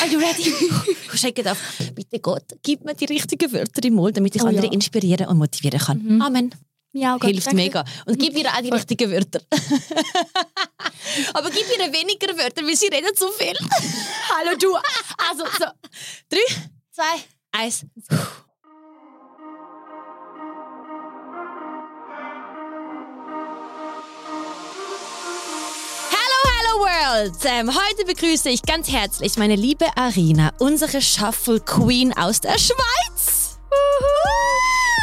[0.00, 0.52] Are you ready?
[1.14, 1.58] Check auf.
[1.94, 4.72] Bitte Gott, gib mir die richtigen Wörter im Mund, damit ich Oh andere ja.
[4.72, 6.20] inspirieren und motivieren kann.
[6.22, 6.54] Amen.
[6.92, 7.56] Ja, Gott, Hilft danke.
[7.56, 7.84] mega.
[8.06, 9.40] Und gib ihr auch die richtigen Wörter.
[11.34, 13.54] Aber gib ihr weniger Wörter, weil sie reden zu viel.
[14.36, 14.74] Hallo du.
[15.30, 15.66] Also, so.
[16.28, 16.40] Drei,
[16.90, 17.22] Zwei.
[17.52, 17.84] eins.
[27.20, 27.36] World!
[27.44, 33.58] Ähm, heute begrüße ich ganz herzlich meine liebe Arina, unsere Shuffle Queen aus der Schweiz.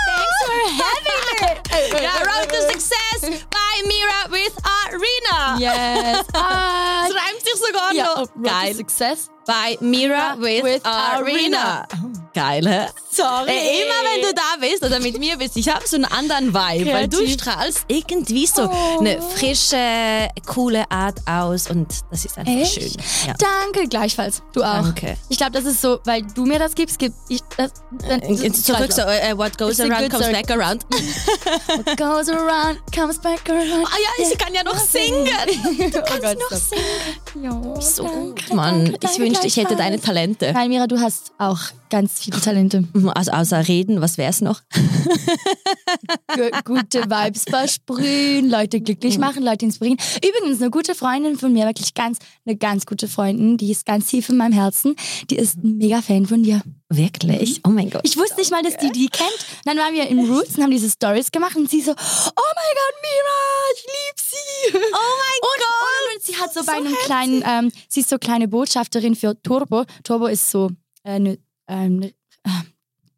[0.07, 2.01] Thanks for having me.
[2.01, 4.53] Ja, Road to Success by Mira with
[4.85, 5.57] Arena.
[5.59, 6.25] Yes.
[6.33, 8.15] Ah, Das reimt sich sogar ja, noch.
[8.15, 8.75] oh, Road to Geil.
[8.75, 9.29] Success.
[9.47, 11.87] By Mira with, with Arena.
[12.33, 12.85] Geil, hä?
[13.09, 13.49] Sorry.
[13.49, 16.53] Äh, immer wenn du da bist oder mit mir bist, ich habe so einen anderen
[16.53, 17.33] Vibe, weil du Kreativ.
[17.41, 18.99] strahlst irgendwie so Oh.
[18.99, 22.73] eine frische, coole Art aus und das ist einfach Echt?
[22.73, 22.91] schön.
[23.25, 23.33] Ja.
[23.39, 24.43] Danke, gleichfalls.
[24.53, 24.83] Du auch.
[24.83, 25.17] Danke.
[25.29, 27.71] Ich glaube, das ist so, weil du mir das gibst, gib ich das.
[28.07, 30.41] Dann, Äh, Zurück so, äh, what goes It's around comes circle.
[30.43, 30.85] back around.
[31.67, 33.87] What goes around, comes back around.
[33.87, 35.25] Ah ja, ich kann ja noch singen.
[35.91, 36.83] Du kannst noch singen.
[37.43, 38.85] Ja, So danke, Mann.
[38.85, 39.97] danke, ich danke, wünschte, ich hätte deine.
[39.99, 40.51] Talente.
[40.53, 42.83] Nein, Mira, du hast auch ganz viele Talente.
[43.15, 44.61] Also außer reden, was wär's noch?
[46.35, 49.97] Gu- gute Vibes versprühen, Leute glücklich machen, Leute inspirieren.
[50.17, 54.07] Übrigens, eine gute Freundin von mir, wirklich ganz, eine ganz gute Freundin, die ist ganz
[54.07, 54.95] tief in meinem Herzen,
[55.29, 56.61] die ist ein mega Fan von dir.
[56.89, 57.61] Wirklich?
[57.65, 58.01] Oh mein Gott.
[58.05, 59.29] Ich wusste nicht mal, dass die die kennt.
[59.29, 61.95] Und dann waren wir im Roots und haben diese Stories gemacht und sie so, oh
[61.95, 64.77] mein Gott, Mira, ich liebe sie.
[64.93, 68.17] oh mein Und, und, und sie hat so, bei einem kleinen, ähm, sie ist so
[68.17, 69.83] kleine Botschafterin für Turbo.
[70.03, 70.69] Turbo ist so
[71.03, 71.37] äh, eine,
[71.67, 72.49] ähm, äh,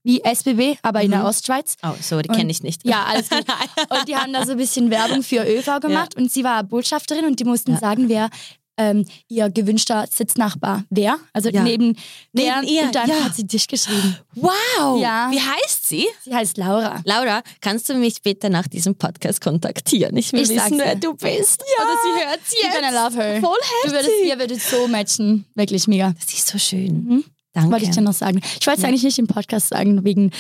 [0.04, 1.76] wie SBB, aber in der Ostschweiz.
[1.84, 2.86] Oh, sorry, Und- kenne ich nicht.
[2.86, 3.44] Ja, alles gut.
[3.90, 7.26] Und die haben da so ein bisschen Werbung für ÖV gemacht und sie war Botschafterin
[7.26, 7.78] und die mussten Ja.
[7.80, 8.30] sagen, wer
[8.78, 11.18] ähm, ihr gewünschter Sitznachbar wäre.
[11.34, 11.64] Also Ja.
[11.64, 11.98] neben,
[12.32, 13.26] Neben ihr, Und dann ja.
[13.26, 14.16] hat sie dich geschrieben.
[14.36, 15.02] Wow!
[15.02, 15.28] Ja.
[15.32, 16.08] Wie heißt sie?
[16.24, 17.02] Sie heißt Laura.
[17.04, 20.16] Laura, kannst du mich bitte nach diesem Podcast kontaktieren?
[20.16, 21.62] Ich will Ich wissen, wer du bist.
[21.78, 21.84] Ja.
[21.84, 22.76] Oder sie hört You're jetzt.
[22.90, 23.42] gonna love her.
[23.42, 24.28] Voll Du würdest, herzig.
[24.30, 25.46] ihr würdet so matchen.
[25.56, 26.14] Wirklich mega.
[26.18, 27.04] Das ist so schön.
[27.06, 27.26] Mhm.
[27.54, 27.72] Danke.
[27.72, 28.40] Wollte ich dir noch sagen.
[28.60, 28.90] Ich wollte es Ja.
[28.90, 30.32] eigentlich nicht im Podcast sagen, wegen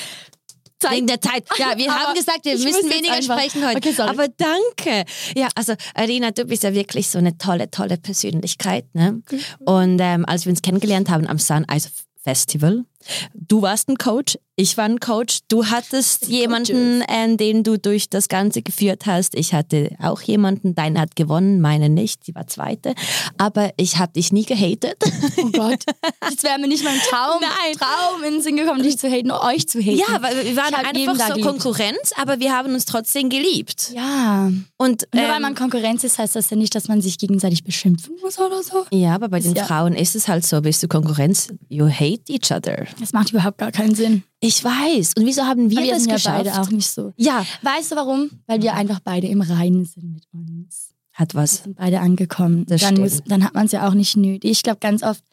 [0.92, 1.44] Wegen der Zeit.
[1.58, 3.78] Ja, wir Aber haben gesagt, wir müssen weniger einfach- sprechen heute.
[3.80, 4.10] Okay, sorry.
[4.12, 5.04] Aber danke.
[5.36, 8.86] Ja, also Arina, du bist ja wirklich so eine tolle, tolle Persönlichkeit.
[8.96, 9.22] Ne?
[9.66, 11.90] Und ähm, als wir uns kennengelernt haben am Sun Ice
[12.24, 12.86] Festival,
[13.34, 15.40] du warst ein Coach, ich war ein Coach.
[15.48, 19.36] Du hattest jemanden, äh, den du durch das Ganze geführt hast.
[19.36, 20.76] Ich hatte auch jemanden.
[20.76, 22.26] Deine hat gewonnen, meine nicht.
[22.26, 22.94] Sie war zweite.
[23.38, 24.98] Aber ich habe dich nie gehatet.
[25.38, 25.84] Oh Gott.
[26.20, 27.76] Das wäre mir nicht mein Traum, Nein.
[27.78, 29.98] Traum in den Sinn gekommen, dich zu haten, euch zu haten.
[29.98, 31.42] Ja, weil wir waren einfach so.
[31.42, 33.92] Konkurrenz, aber wir haben uns trotzdem geliebt.
[33.96, 34.52] Ja.
[34.78, 37.64] Und, Nur weil ähm, man Konkurrenz ist, heißt das ja nicht, dass man sich gegenseitig
[37.64, 38.86] beschimpfen muss oder so.
[38.92, 42.22] Ja, aber bei den ja- Frauen ist es halt so, bist du Konkurrenz, you hate
[42.28, 42.86] each other.
[43.00, 44.24] Das macht überhaupt gar keinen Sinn.
[44.40, 45.14] Ich weiß.
[45.18, 46.46] Und wieso haben wir, wir das sind ja geschafft?
[46.46, 47.14] beide auch nicht so.
[47.18, 48.30] Ja, Weißt du warum?
[48.48, 50.90] Weil wir einfach beide im Reinen sind mit uns.
[51.14, 51.58] hat Wir was.
[51.64, 52.66] sind beide angekommen.
[52.66, 53.00] Das dann, stimmt.
[53.14, 54.50] muss, dann hat man es ja auch nicht nötig.
[54.52, 55.24] Ich glaube ganz oft,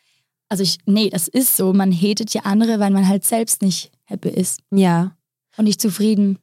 [0.49, 1.73] also ich, nee, das ist so.
[1.73, 5.17] Man hatet ja andere, weil man halt selbst nicht happy ist Ja.
[5.57, 6.39] und nicht zufrieden.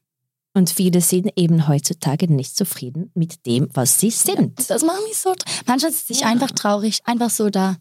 [0.55, 4.69] Und viele sind eben heutzutage nicht zufrieden mit dem, was sie sind.
[4.69, 5.33] Das macht mich so.
[5.65, 6.27] Manchmal sitze ich Ja.
[6.27, 7.77] einfach traurig, einfach so da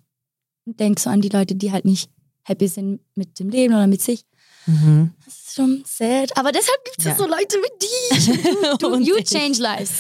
[0.64, 2.08] und denke so an die Leute, die halt nicht
[2.42, 4.24] happy sind mit dem Leben oder mit sich.
[4.66, 5.12] Mhm.
[5.24, 6.36] Das ist schon sad.
[6.36, 7.14] Aber deshalb gibt es Ja.
[7.16, 8.78] so Leute wie dich.
[8.78, 9.90] Du, you change lives.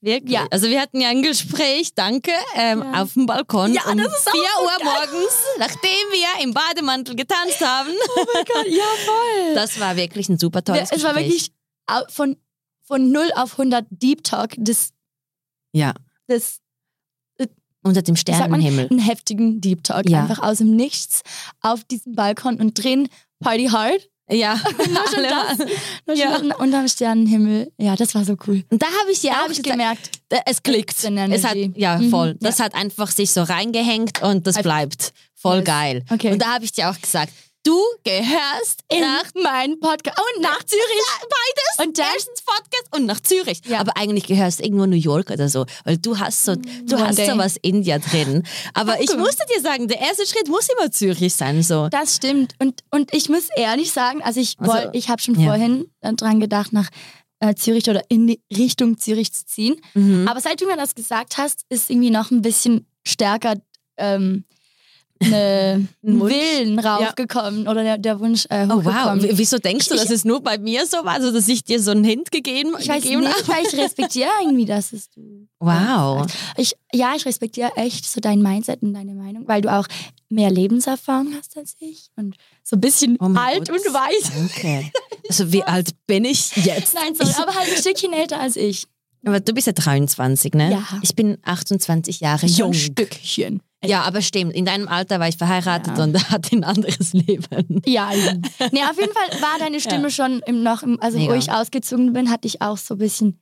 [0.00, 0.32] Wirklich?
[0.32, 0.46] Ja.
[0.50, 3.02] Also wir hatten ja ein Gespräch, danke, ähm, Ja.
[3.02, 4.84] auf dem Balkon Ja, um 4 das ist auch so Uhr geil.
[4.84, 7.90] morgens, nachdem wir im Bademantel getanzt haben.
[8.16, 9.54] Oh mein Gott, ja voll.
[9.54, 11.30] Das war wirklich ein super tolles es war Gespräch.
[11.32, 11.52] wirklich
[11.88, 12.36] au- von,
[12.84, 14.90] von 0 auf 100 Deep Talk des,
[15.72, 15.94] Ja,
[16.28, 16.60] des
[17.82, 18.88] unter dem sagt man, Sternenhimmel.
[18.90, 20.08] einen heftigen Deep Talk.
[20.08, 20.22] Ja.
[20.22, 21.22] Einfach aus dem Nichts
[21.60, 23.08] auf diesem Balkon und drin
[23.40, 24.08] Party hard.
[24.30, 25.58] Ja, Nur schon das.
[26.06, 26.36] Nur Ja.
[26.38, 27.72] schon unterm Sternenhimmel.
[27.78, 28.62] Ja, das war so cool.
[28.70, 30.96] Und da habe ich ja Da auch ich gemerkt, Es klickt.
[31.02, 32.36] Es hat, ja, Mhm, voll.
[32.40, 35.64] Das hat einfach sich so reingehängt und das bleibt voll Yes.
[35.64, 36.04] geil.
[36.10, 36.32] Okay.
[36.32, 37.32] Und da habe ich dir auch gesagt,
[37.68, 40.82] du gehörst in nach meinen Podcast und nach Zürich.
[41.20, 41.86] beides.
[41.86, 43.60] Und dann- erstens Podcast und nach Zürich.
[43.66, 43.80] Ja.
[43.80, 47.06] Aber eigentlich gehörst du irgendwo New York oder so, weil du hast so, du one
[47.06, 47.28] hast day.
[47.30, 48.42] so was in dir drin.
[48.74, 51.88] Aber ich musste dir sagen, der erste Schritt muss immer Zürich sein, so.
[51.88, 52.54] Das stimmt.
[52.58, 55.46] Und, und ich muss ehrlich sagen, also ich, Also, ich habe schon ja.
[55.48, 56.88] vorhin dran gedacht, nach
[57.40, 59.80] äh, Zürich oder in Richtung Zürich zu ziehen.
[59.94, 60.26] Mhm.
[60.26, 63.54] Aber seit du mir das gesagt hast, ist irgendwie noch ein bisschen stärker
[63.98, 64.44] ähm,
[65.20, 66.20] eine, Ein?
[66.20, 70.40] Willen raufgekommen oder der, der Wunsch äh, Oh wow, wieso denkst du, dass es nur
[70.40, 73.22] bei mir so war, also dass ich dir so einen Hint gegeben, Ich weiß gegeben
[73.22, 75.46] nicht, weil ich respektiere irgendwie, dass es du.
[75.60, 76.24] Wow.
[76.56, 79.88] Ich, ja, ich respektiere echt so dein Mindset und deine Meinung, weil du auch
[80.28, 83.70] mehr Lebenserfahrung hast als ich und so ein bisschen Oh alt Gott.
[83.70, 84.32] und weiß.
[84.34, 84.90] Danke.
[85.28, 86.94] Also wie alt bin ich jetzt?
[86.94, 88.86] Nein, sorry, aber halt ein Stückchen älter als ich.
[89.26, 90.72] Aber du bist ja 23, ne?
[90.72, 90.82] Ja.
[91.02, 92.72] Ich bin 28 Jahre jung.
[92.72, 93.60] Stückchen.
[93.84, 94.54] Ja, aber stimmt.
[94.54, 96.04] In deinem Alter war ich verheiratet Ja.
[96.04, 97.80] und hatte ein anderes Leben.
[97.86, 98.32] Ja, ja.
[98.72, 101.32] nee, auf jeden Fall war deine Stimme schon im, noch, im, also Mega.
[101.32, 103.38] wo ich ausgezogen bin, hatte ich auch so ein bisschen,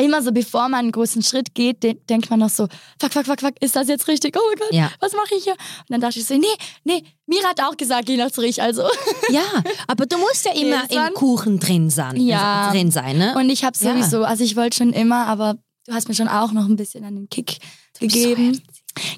[0.00, 2.66] immer so bevor man einen großen Schritt geht, de denkt man noch so,
[3.00, 4.36] fuck, fuck, fuck, fuck, ist das jetzt richtig?
[4.36, 4.90] Oh mein Gott, Ja.
[5.00, 5.52] was mache ich hier?
[5.54, 6.46] Und dann dachte ich so, nee,
[6.84, 8.82] nee, Mira hat auch gesagt, geh nach Zürich, also.
[9.30, 9.42] Ja,
[9.86, 12.16] aber du musst ja immer im Kuchen drin sein.
[12.20, 12.70] Ja.
[12.70, 13.34] Drin sein, ne?
[13.36, 13.92] Und ich habe Ja.
[13.92, 15.56] sowieso, also ich wollte schon immer, aber
[15.86, 17.58] du hast mir schon auch noch ein bisschen an den Kick
[17.98, 18.62] gegeben.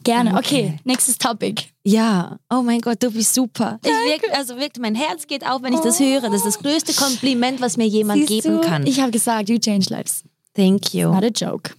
[0.05, 0.33] Gerne.
[0.33, 0.38] Okay,
[0.73, 0.79] Okay.
[0.85, 1.62] nächstes Topic.
[1.85, 3.79] Ja, oh mein Gott, du bist super.
[3.83, 6.23] Ich wirk, also wirklich, mein Herz geht auf, wenn ich das höre.
[6.23, 8.67] Das ist das größte Kompliment, was mir jemand Siehst geben du?
[8.69, 8.87] kann.
[8.87, 10.25] Ich habe gesagt, you change lives.
[10.61, 11.11] Thank you.
[11.11, 11.71] Not a joke.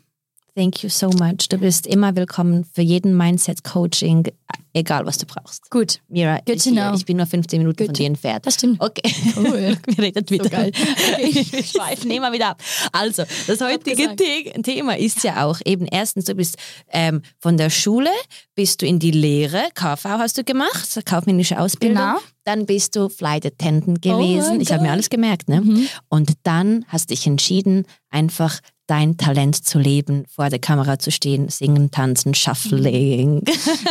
[0.55, 1.49] Thank you so much.
[1.49, 4.31] Du bist immer willkommen für jeden Mindset-Coaching,
[4.73, 5.69] egal was du brauchst.
[5.69, 6.93] Gut, Mira, Good ich, to know.
[6.95, 8.45] ich bin nur 15 Minuten Good von dir entfernt.
[8.45, 8.81] das stimmt.
[8.81, 9.13] Okay.
[9.35, 9.77] Cool.
[9.87, 10.49] Wir reden wieder.
[10.49, 10.71] geil.
[11.17, 12.63] Wir schweifen immer wieder ab.
[12.91, 14.15] Also, das heutige
[14.63, 16.57] Thema ist ja auch eben erstens, du bist
[16.89, 18.09] ähm, von der Schule,
[18.55, 21.97] bist du in die Lehre, KV hast du gemacht, kaufmännische Ausbildung.
[21.97, 22.19] Genau.
[22.43, 24.49] Dann bist du Flight Attendant Oh gewesen.
[24.53, 25.47] mein ich habe mir alles gemerkt.
[25.47, 25.61] Ne?
[25.61, 25.87] Mhm.
[26.09, 28.59] Und dann hast dich entschieden, einfach
[28.91, 33.41] dein Talent zu leben, vor der Kamera zu stehen, singen, tanzen, Shuffling.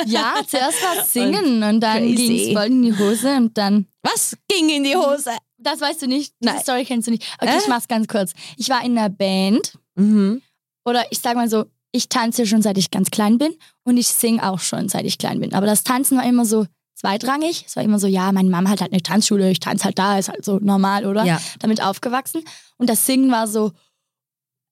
[0.06, 2.14] Ja, zuerst war es singen und, dann Crazy.
[2.16, 3.86] ging es voll in die Hose und dann.
[4.02, 5.30] Was ging in die Hose?
[5.56, 6.34] Das weißt du nicht.
[6.42, 6.62] Diese Nein.
[6.62, 7.24] Story kennst du nicht.
[7.40, 7.58] Okay, Äh?
[7.58, 8.32] ich mach's ganz kurz.
[8.58, 10.42] Ich war in einer Band Mhm.
[10.84, 13.52] oder ich sag mal so, ich tanze schon seit ich ganz klein bin
[13.84, 15.54] und ich singe auch schon seit ich klein bin.
[15.54, 17.64] Aber das Tanzen war immer so zweitrangig.
[17.66, 20.18] Es war immer so, ja, meine Mama hat halt eine Tanzschule, ich tanze halt da,
[20.18, 21.24] ist halt so normal, oder?
[21.24, 21.40] Ja.
[21.58, 22.42] Damit aufgewachsen.
[22.76, 23.72] Und das Singen war so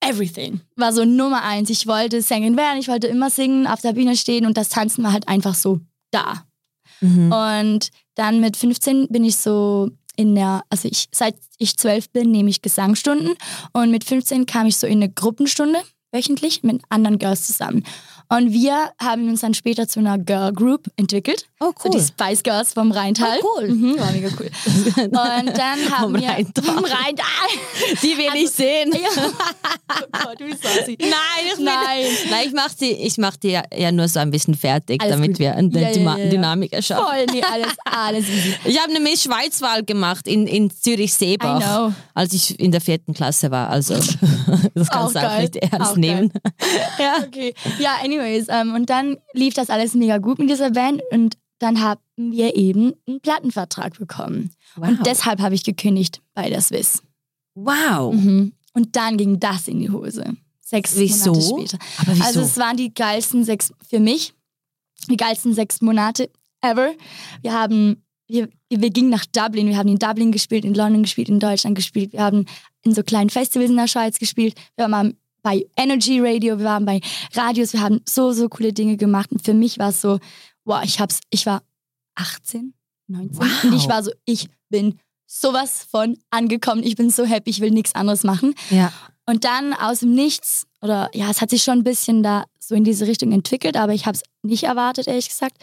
[0.01, 0.61] everything.
[0.75, 1.69] War so Nummer eins.
[1.69, 5.03] Ich wollte Sängerin werden, ich wollte immer singen, auf der Bühne stehen und das Tanzen
[5.03, 5.79] war halt einfach so
[6.11, 6.45] da.
[7.01, 7.31] Mhm.
[7.31, 12.31] Und dann mit 15 bin ich so in der, also ich, seit ich 12 bin,
[12.31, 13.35] nehme ich Gesangsstunden
[13.73, 15.79] und mit 15 kam ich so in eine Gruppenstunde
[16.11, 17.83] wöchentlich mit anderen Girls zusammen.
[18.31, 21.47] Und wir haben uns dann später zu einer Girl Group entwickelt.
[21.59, 23.39] Oh, So die Spice Girls vom Rheintal.
[23.41, 23.69] Oh, cool.
[23.69, 24.49] Mhm, war mega cool.
[25.03, 26.63] Und dann haben Vom wir Rheintal.
[26.63, 27.49] vom Rheintal.
[28.03, 28.91] Die will ich sehen.
[28.93, 29.09] Ja.
[29.91, 30.95] Oh Gott, wie sassy.
[31.01, 31.09] Nein,
[31.51, 32.05] ich Nein.
[32.29, 35.15] Nein, ich mach die, ich mach die ja, ja nur so ein bisschen fertig, Alles
[35.15, 35.39] damit gut.
[35.39, 36.29] wir eine Ja, ja.
[36.29, 37.05] Dynamik erschaffen.
[37.05, 38.53] Voll, nee, alles, alles easy.
[38.65, 43.49] Ich habe eine Miss Schweizwahl gemacht in, in Zürich-Seebach, als ich in der vierten Klasse
[43.49, 43.69] war.
[43.71, 43.95] Also
[44.75, 46.31] das kannst du auch nicht ernst Auch nehmen.
[46.99, 47.55] Ja, okay.
[47.79, 48.47] Ja, anyways.
[48.49, 52.55] Ähm, und dann lief das alles mega gut mit dieser Band und dann haben wir
[52.55, 54.51] eben einen Plattenvertrag bekommen.
[54.75, 54.89] Wow.
[54.89, 57.01] Und deshalb habe ich gekündigt bei der Swiss.
[57.55, 58.13] wow.
[58.13, 58.53] Mhm.
[58.73, 60.37] Und dann ging das in die Hose.
[60.61, 61.33] Sechs Wieso?
[61.33, 61.79] Monate später.
[61.97, 62.23] Aber wieso?
[62.23, 64.33] Also es waren die geilsten sechs, für mich,
[65.09, 66.29] die geilsten sechs Monate
[66.61, 66.91] ever.
[67.41, 71.27] Wir haben, wir, wir gingen nach Dublin, wir haben in Dublin gespielt, in London gespielt,
[71.29, 72.45] in Deutschland gespielt, wir haben
[72.83, 76.85] in so kleinen Festivals in der Schweiz gespielt, wir waren bei Energy Radio, wir waren
[76.85, 77.01] bei
[77.33, 80.19] Radios, wir haben so, so coole Dinge gemacht und für mich war es so,
[80.65, 81.61] wow, ich hab's, ich war
[82.15, 82.73] 18,
[83.07, 83.63] 19 Wow.
[83.63, 87.71] und ich war so, ich bin sowas von angekommen, ich bin so happy, ich will
[87.71, 88.53] nichts anderes machen.
[88.69, 88.91] ja.
[89.25, 92.73] Und dann aus dem Nichts, oder ja, es hat sich schon ein bisschen da so
[92.73, 95.57] in diese Richtung entwickelt, aber ich habe es nicht erwartet, ehrlich gesagt,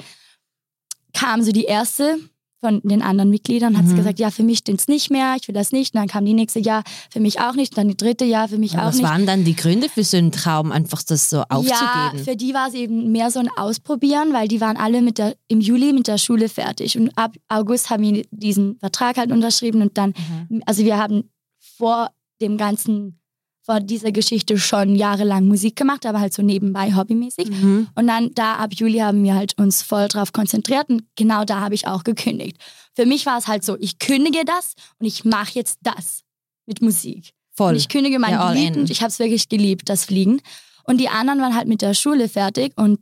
[1.13, 2.21] kam so die erste
[2.61, 3.97] von den anderen Mitgliedern hat Mhm.
[3.97, 5.95] gesagt, ja, für mich stimmt's nicht mehr, ich will das nicht.
[5.95, 7.73] Und dann kam die nächste, ja, für mich auch nicht.
[7.73, 9.05] Und dann die dritte, ja, für mich Und auch was nicht.
[9.05, 12.25] waren dann die Gründe für so einen Traum, einfach das so Ja, aufzugeben?
[12.25, 15.37] für die war es eben mehr so ein Ausprobieren, weil die waren alle mit der,
[15.49, 16.97] im Juli mit der Schule fertig.
[16.99, 20.15] Und ab August haben wir diesen Vertrag halt unterschrieben und dann,
[20.49, 20.63] Mhm.
[20.67, 22.11] also wir haben vor
[22.41, 23.19] dem ganzen,
[23.67, 27.51] vor dieser Geschichte schon jahrelang Musik gemacht, aber halt so nebenbei hobbymäßig.
[27.51, 27.89] Mhm.
[27.97, 31.61] Und dann da ab Juli haben wir halt uns voll drauf konzentriert und genau da
[31.61, 32.59] habe ich auch gekündigt.
[32.95, 36.23] Für mich war es halt so, ich kündige das und ich mache jetzt das
[36.67, 37.33] mit Musik.
[37.57, 37.71] Voll.
[37.71, 38.87] Und ich kündige mein Ja, in.
[38.89, 40.41] Ich habe es wirklich geliebt, das Fliegen.
[40.85, 43.01] Und die anderen waren halt mit der Schule fertig und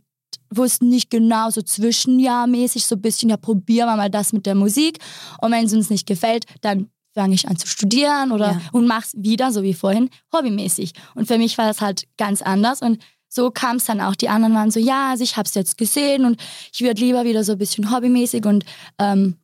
[0.51, 4.55] wussten nicht genau, so zwischenjahrmäßig, so ein bisschen, ja, probieren wir mal das mit der
[4.55, 4.99] Musik.
[5.43, 8.61] Und wenn es uns nicht gefällt, dann fange ich an zu studieren oder Ja.
[8.73, 10.93] und mach's wieder, so wie vorhin, hobbymäßig.
[11.15, 14.15] Und für mich war das halt ganz anders und so kam es dann auch.
[14.15, 16.41] Die anderen waren so, ja, also ich habe es jetzt gesehen und
[16.73, 18.65] ich würde lieber wieder so ein bisschen hobbymäßig und
[18.99, 19.37] ähm,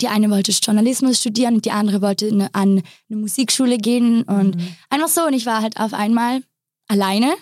[0.00, 4.56] die eine wollte Journalismus studieren und die andere wollte eine, an eine Musikschule gehen und
[4.56, 4.76] Mhm.
[4.90, 5.22] einfach so.
[5.26, 6.42] Und ich war halt auf einmal
[6.88, 7.32] alleine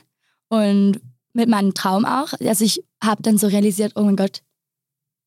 [0.49, 1.01] und
[1.33, 2.33] mit meinem Traum auch.
[2.41, 4.41] Also ich habe dann so realisiert, oh mein Gott,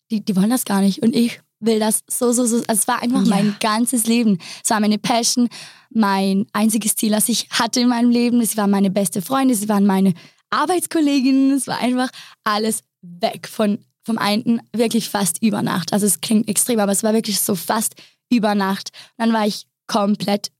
[0.10, 1.04] die, die wollen das gar nicht.
[1.04, 2.58] Und ich will das so, so, so.
[2.58, 3.30] Also es war einfach Ja.
[3.36, 4.38] mein ganzes Leben.
[4.64, 5.50] Es war meine Passion,
[5.92, 8.40] mein einziges Ziel, das ich hatte in meinem Leben.
[8.42, 10.14] Es waren meine beste Freunde, sie waren meine
[10.52, 11.52] Arbeitskolleginnen.
[11.52, 12.10] Es war einfach
[12.44, 15.94] alles weg von vom einen wirklich fast über Nacht.
[15.94, 17.96] Also es klingt extrem, aber es war wirklich so fast
[18.32, 18.90] über Nacht.
[19.18, 20.52] Dann war ich komplett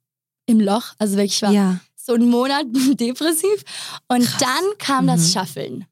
[0.46, 0.94] im Loch.
[1.00, 1.80] Also wirklich, ich war Ja.
[1.96, 2.66] so einen Monat
[3.00, 3.64] depressiv.
[4.08, 4.38] Und Krass.
[4.40, 5.08] dann kam Mhm.
[5.08, 5.86] das Shuffeln.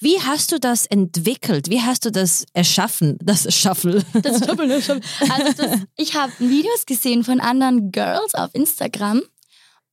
[0.00, 1.68] Wie hast du das entwickelt?
[1.68, 4.02] Wie hast du das erschaffen, das Shuffle?
[4.22, 4.70] Das Shuffeln.
[4.70, 9.22] Also das, ich habe Videos gesehen von anderen Girls auf Instagram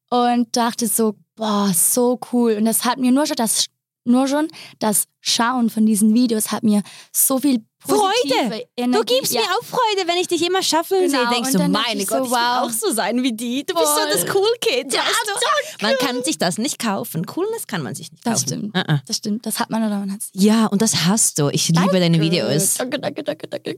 [0.10, 2.54] und dachte so, boah, so cool.
[2.54, 3.66] Und das hat mir nur schon das,
[4.06, 4.48] nur schon
[4.80, 8.68] das Schauen von diesen Videos hat mir so viel Freude.
[8.76, 8.98] Energie.
[9.00, 9.42] Du gibst ja.
[9.42, 11.30] mir auch Freude, wenn ich dich immer shufflen Genau, sehe.
[11.30, 12.64] Denkst du, dachte meine Gott, so, ich will wow.
[12.64, 13.66] auch so sein wie die.
[13.66, 14.10] Du bist so Voll.
[14.12, 15.32] das Cool Kid, Ja, weißt
[15.80, 15.86] du?
[15.86, 17.26] Man kann sich das nicht kaufen.
[17.26, 18.48] Coolness kann man sich nicht Das kaufen.
[18.48, 18.78] stimmt.
[18.78, 19.00] Uh -uh.
[19.08, 20.30] Das stimmt, das hat man oder man hat es.
[20.34, 21.50] Ja, und das hast du.
[21.50, 22.76] Ich liebe deine Videos.
[22.76, 23.78] Danke, danke, danke, danke.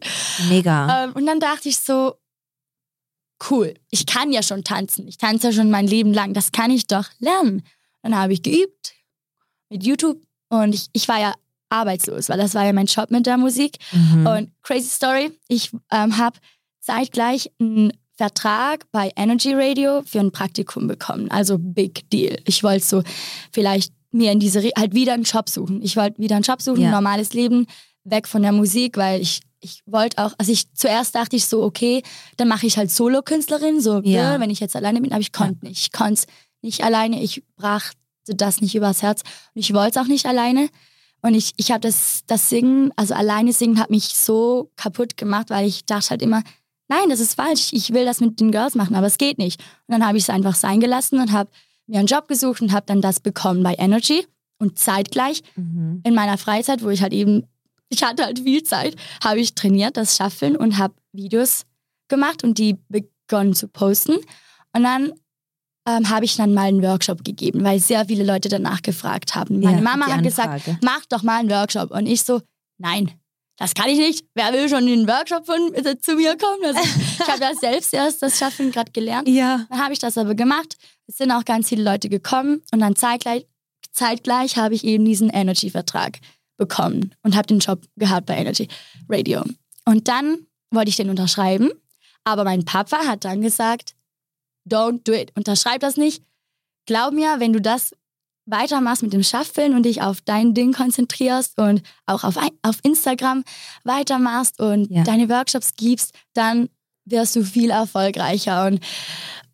[0.49, 1.05] Mega.
[1.05, 2.15] Ähm, und dann dachte ich so,
[3.49, 5.07] cool, ich kann ja schon tanzen.
[5.07, 6.33] Ich tanze ja schon mein Leben lang.
[6.33, 7.63] Das kann ich doch lernen.
[8.01, 8.93] Dann habe ich geübt
[9.69, 11.33] mit YouTube und ich, ich war ja
[11.69, 13.77] arbeitslos, weil das war ja mein Job mit der Musik.
[13.91, 14.25] Mhm.
[14.27, 16.37] Und crazy Story, ich ähm, habe
[16.79, 21.31] zeitgleich einen Vertrag bei Energy Radio für ein Praktikum bekommen.
[21.31, 22.37] Also big deal.
[22.45, 23.03] Ich wollte so
[23.51, 25.81] vielleicht mir in diese, Re halt wieder einen Job suchen.
[25.81, 26.87] Ich wollte wieder einen Job suchen, Ja.
[26.87, 27.67] ein normales Leben,
[28.03, 31.63] weg von der Musik, weil ich, ich wollte auch, also ich zuerst dachte ich so,
[31.63, 32.01] okay,
[32.37, 34.33] dann mache ich halt Solo-Künstlerin, so, Ja.
[34.33, 34.39] ja.
[34.39, 35.79] wenn ich jetzt alleine bin, aber ich konnte nicht.
[35.83, 36.27] Ich konnte es
[36.61, 37.95] nicht alleine, ich brachte
[38.25, 39.21] das nicht übers Herz
[39.53, 40.69] und ich wollte es auch nicht alleine.
[41.21, 45.49] Und ich, ich habe das, das Singen, also alleine singen, hat mich so kaputt gemacht,
[45.49, 46.43] weil ich dachte halt immer,
[46.87, 49.59] nein, das ist falsch, ich will das mit den Girls machen, aber es geht nicht.
[49.87, 51.49] Und dann habe ich es einfach sein gelassen und habe
[51.87, 54.25] mir einen Job gesucht und habe dann das bekommen bei Energy.
[54.61, 56.01] Und zeitgleich Mhm.
[56.03, 57.43] in meiner Freizeit, wo ich halt eben,
[57.87, 61.63] ich hatte halt viel Zeit, habe ich trainiert, das Schaffeln und habe Videos
[62.09, 64.17] gemacht und die begonnen zu posten.
[64.73, 65.13] Und dann
[65.87, 69.59] ähm, habe ich dann mal einen Workshop gegeben, weil sehr viele Leute danach gefragt haben.
[69.59, 71.91] Meine Ja, Mama hat gesagt, mach doch mal einen Workshop.
[71.91, 72.41] Und ich so,
[72.77, 73.11] nein,
[73.57, 74.25] das kann ich nicht.
[74.35, 76.63] Wer will schon in den Workshop von, äh, zu mir kommen?
[76.63, 79.27] Also, ich habe ja selbst erst das Schaffen gerade gelernt.
[79.27, 79.65] Ja.
[79.69, 80.77] Dann habe ich das aber gemacht.
[81.07, 83.45] Es sind auch ganz viele Leute gekommen und dann zeitgleich,
[83.91, 86.19] zeitgleich habe ich eben diesen Energy-Vertrag
[86.55, 88.67] bekommen und habe den Job gehabt bei Energy
[89.09, 89.43] Radio.
[89.85, 91.71] Und dann wollte ich den unterschreiben,
[92.23, 93.95] aber mein Papa hat dann gesagt,
[94.69, 96.23] don't do it, unterschreib das nicht.
[96.85, 97.91] Glaub mir, wenn du das
[98.45, 103.43] weitermachst mit dem Schaffeln und dich auf dein Ding konzentrierst und auch auf, auf Instagram
[103.83, 105.03] weitermachst und Ja.
[105.03, 106.69] deine Workshops gibst, dann
[107.05, 108.65] wirst du viel erfolgreicher.
[108.65, 108.79] Und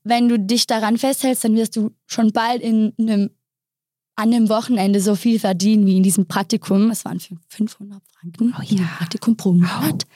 [0.03, 3.31] wenn du dich daran festhältst, dann wirst du schon bald in einem,
[4.15, 6.89] an einem Wochenende so viel verdienen wie in diesem Praktikum.
[6.89, 8.85] Es waren 500 Franken Oh ja.
[8.97, 10.03] Praktikum pro Monat.
[10.05, 10.07] Oh.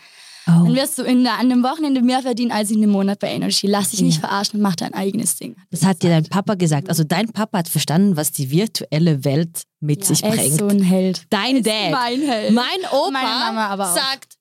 [0.45, 3.67] Dann wirst du in, an einem Wochenende mehr verdienen als in einem Monat bei Energy.
[3.67, 4.27] Lass dich nicht Ja.
[4.27, 5.55] verarschen und mach dein eigenes Ding.
[5.71, 6.89] Das hat dir dein Papa gesagt.
[6.89, 10.47] Also dein Papa hat verstanden, was die virtuelle Welt mit sich er bringt.
[10.53, 11.23] ist so ein Held.
[11.29, 11.91] dein Dad.
[11.91, 12.53] Mein Held.
[12.53, 14.35] Mein Opa sagt,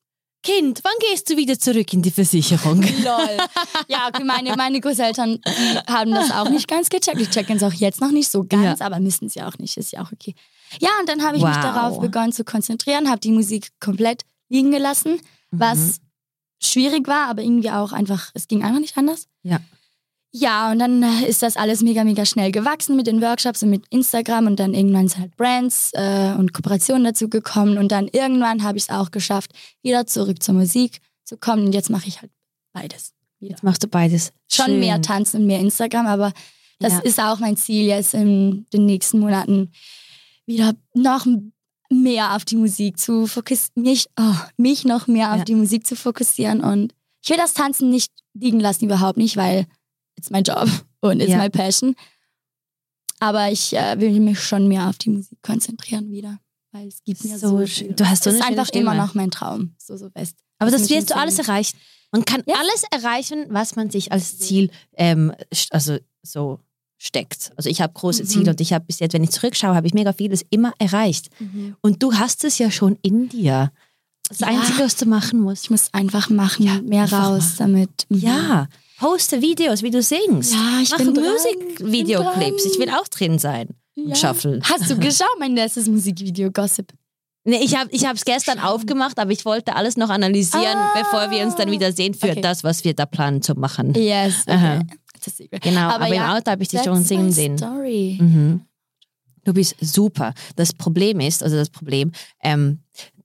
[0.45, 2.81] Kind, wann gehst du wieder zurück in die Versicherung?
[3.05, 3.37] Lol.
[3.89, 5.41] Ja, meine, meine Großeltern
[5.89, 7.19] haben das auch nicht ganz gecheckt.
[7.21, 9.77] Die checken es auch jetzt noch nicht so ganz, aber müssen es ja auch nicht.
[9.77, 10.35] Ist ja auch okay.
[10.81, 11.63] Ja, und dann habe ich mich Wow.
[11.63, 15.61] darauf begonnen zu konzentrieren, habe die Musik komplett liegen gelassen, Mhm.
[15.61, 16.01] was
[16.61, 19.29] schwierig war, aber irgendwie auch einfach, es ging einfach nicht anders.
[19.43, 19.61] Ja.
[20.31, 23.71] Ja, und dann äh, ist das alles mega, mega schnell gewachsen mit den Workshops und
[23.71, 28.09] mit Instagram und dann irgendwann sind halt Brands äh, und Kooperationen dazu gekommen und dann
[28.09, 29.53] irgendwann habe ich es auch geschafft,
[29.83, 32.31] wieder zurück zur Musik zu kommen und jetzt mache ich halt
[32.75, 33.15] beides.
[33.41, 33.53] Wieder.
[33.53, 34.33] Jetzt machst du beides.
[34.53, 34.81] Schon Schön.
[34.81, 36.33] mehr Tanzen und mehr Instagram, aber
[36.79, 36.99] das Ja.
[37.01, 39.73] ist auch mein Ziel jetzt in den nächsten Monaten
[40.45, 41.27] wieder noch
[41.91, 45.45] mehr auf die Musik zu fokussieren, mich, oh, mich noch mehr auf Ja.
[45.45, 46.93] die Musik zu fokussieren und
[47.23, 49.67] ich will das Tanzen nicht liegen lassen, überhaupt nicht, weil
[50.17, 50.69] it's mein Job
[51.01, 51.39] und it's Ja.
[51.39, 51.95] my passion.
[53.21, 56.39] Aber ich äh, will mich schon mehr auf die Musik konzentrieren wieder,
[56.73, 57.97] weil es gibt mir So so, schön.
[57.97, 58.97] Du hast so eine ist einfach immer Stimme.
[58.97, 60.37] noch mein Traum, so so fest.
[60.59, 61.79] Aber das dem wirst du alles erreichen.
[62.13, 62.57] Man kann Ja.
[62.59, 65.33] alles erreichen, was man sich als Ziel ähm,
[65.71, 66.61] also so
[66.99, 67.53] steckt.
[67.57, 68.27] Also ich habe große Mhm.
[68.29, 71.29] Ziele und ich habe bis jetzt, wenn ich zurückschaue, habe ich mega vieles immer erreicht.
[71.81, 73.71] Und du hast es ja schon in dir.
[74.29, 74.49] Das Ja.
[74.49, 75.65] Einzige, was du machen musst.
[75.65, 77.73] Ich muss einfach machen, Ja, mehr raus machen.
[77.75, 77.91] damit.
[78.09, 78.19] Mhm.
[78.19, 78.67] Ja,
[78.99, 80.53] poste Videos, wie du singst.
[80.53, 82.65] Ja, ich Mach bin Musikvideoclips.
[82.67, 83.69] Ich will auch drin sein.
[83.97, 84.61] Und shuffle.
[84.63, 86.93] Hast du geschaut, mein letztes Musikvideo, Gossip?
[87.45, 90.91] Nee, ich habe es gestern aufgemacht, aber ich wollte alles noch analysieren, Ah.
[90.99, 92.41] bevor wir uns dann wieder sehen für Okay.
[92.43, 93.95] das, was wir da planen zu machen.
[93.95, 94.81] Yes, okay.
[95.19, 95.63] It's a secret.
[95.63, 97.59] Genau, aber, Aber im ja, Auto habe ich dich schon singen sehen.
[97.59, 98.19] Story.
[98.21, 98.63] Mhm.
[99.45, 100.33] Du bist super.
[100.57, 102.81] Das Problem ist, also das Problem, ähm,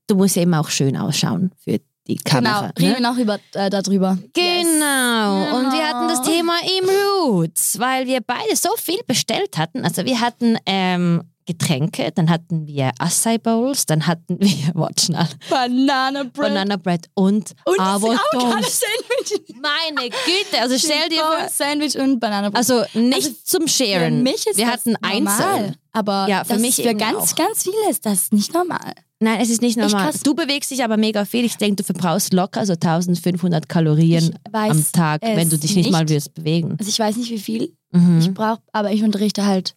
[0.06, 2.72] du musst ja immer auch schön ausschauen für die Kamera.
[2.74, 2.96] Genau, reden ne?
[2.98, 4.18] wir noch über, äh, darüber.
[4.32, 5.58] Genau.
[5.58, 6.36] Und wir hatten das Genau.
[6.36, 9.84] Thema im Roots, weil wir beide so viel bestellt hatten.
[9.84, 15.26] Also wir hatten ähm, Getränke, dann hatten wir Acai Bowls, dann hatten wir, warte schnell,
[15.50, 16.34] Banana Bread.
[16.34, 18.18] Banana Bread und, und Avocado.
[18.38, 19.54] Avocado-Sandwich.
[19.60, 22.56] Meine Güte, also stell dir vor, Sandwich und Banana Bread.
[22.56, 24.16] also nicht Also zum Sharen.
[24.18, 25.42] Für mich ist wir das hatten normal.
[25.42, 25.76] einzeln.
[25.92, 27.36] Aber Ja, für mich für ganz, auch.
[27.36, 28.94] ganz viele ist das nicht normal.
[29.20, 30.12] Nein, es ist nicht normal.
[30.24, 31.44] Du bewegst dich aber mega viel.
[31.44, 36.00] Ich denke, du verbrauchst locker so 1500 Kalorien am Tag, wenn du dich nicht, mal
[36.00, 36.10] nicht.
[36.10, 36.76] würdest bewegen.
[36.78, 38.18] Also ich weiß nicht, wie viel Mhm.
[38.20, 39.76] ich brauche, aber ich unterrichte halt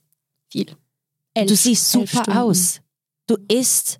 [0.51, 0.65] viel.
[1.37, 2.79] Elf, Du siehst super aus.
[3.27, 3.99] Du isst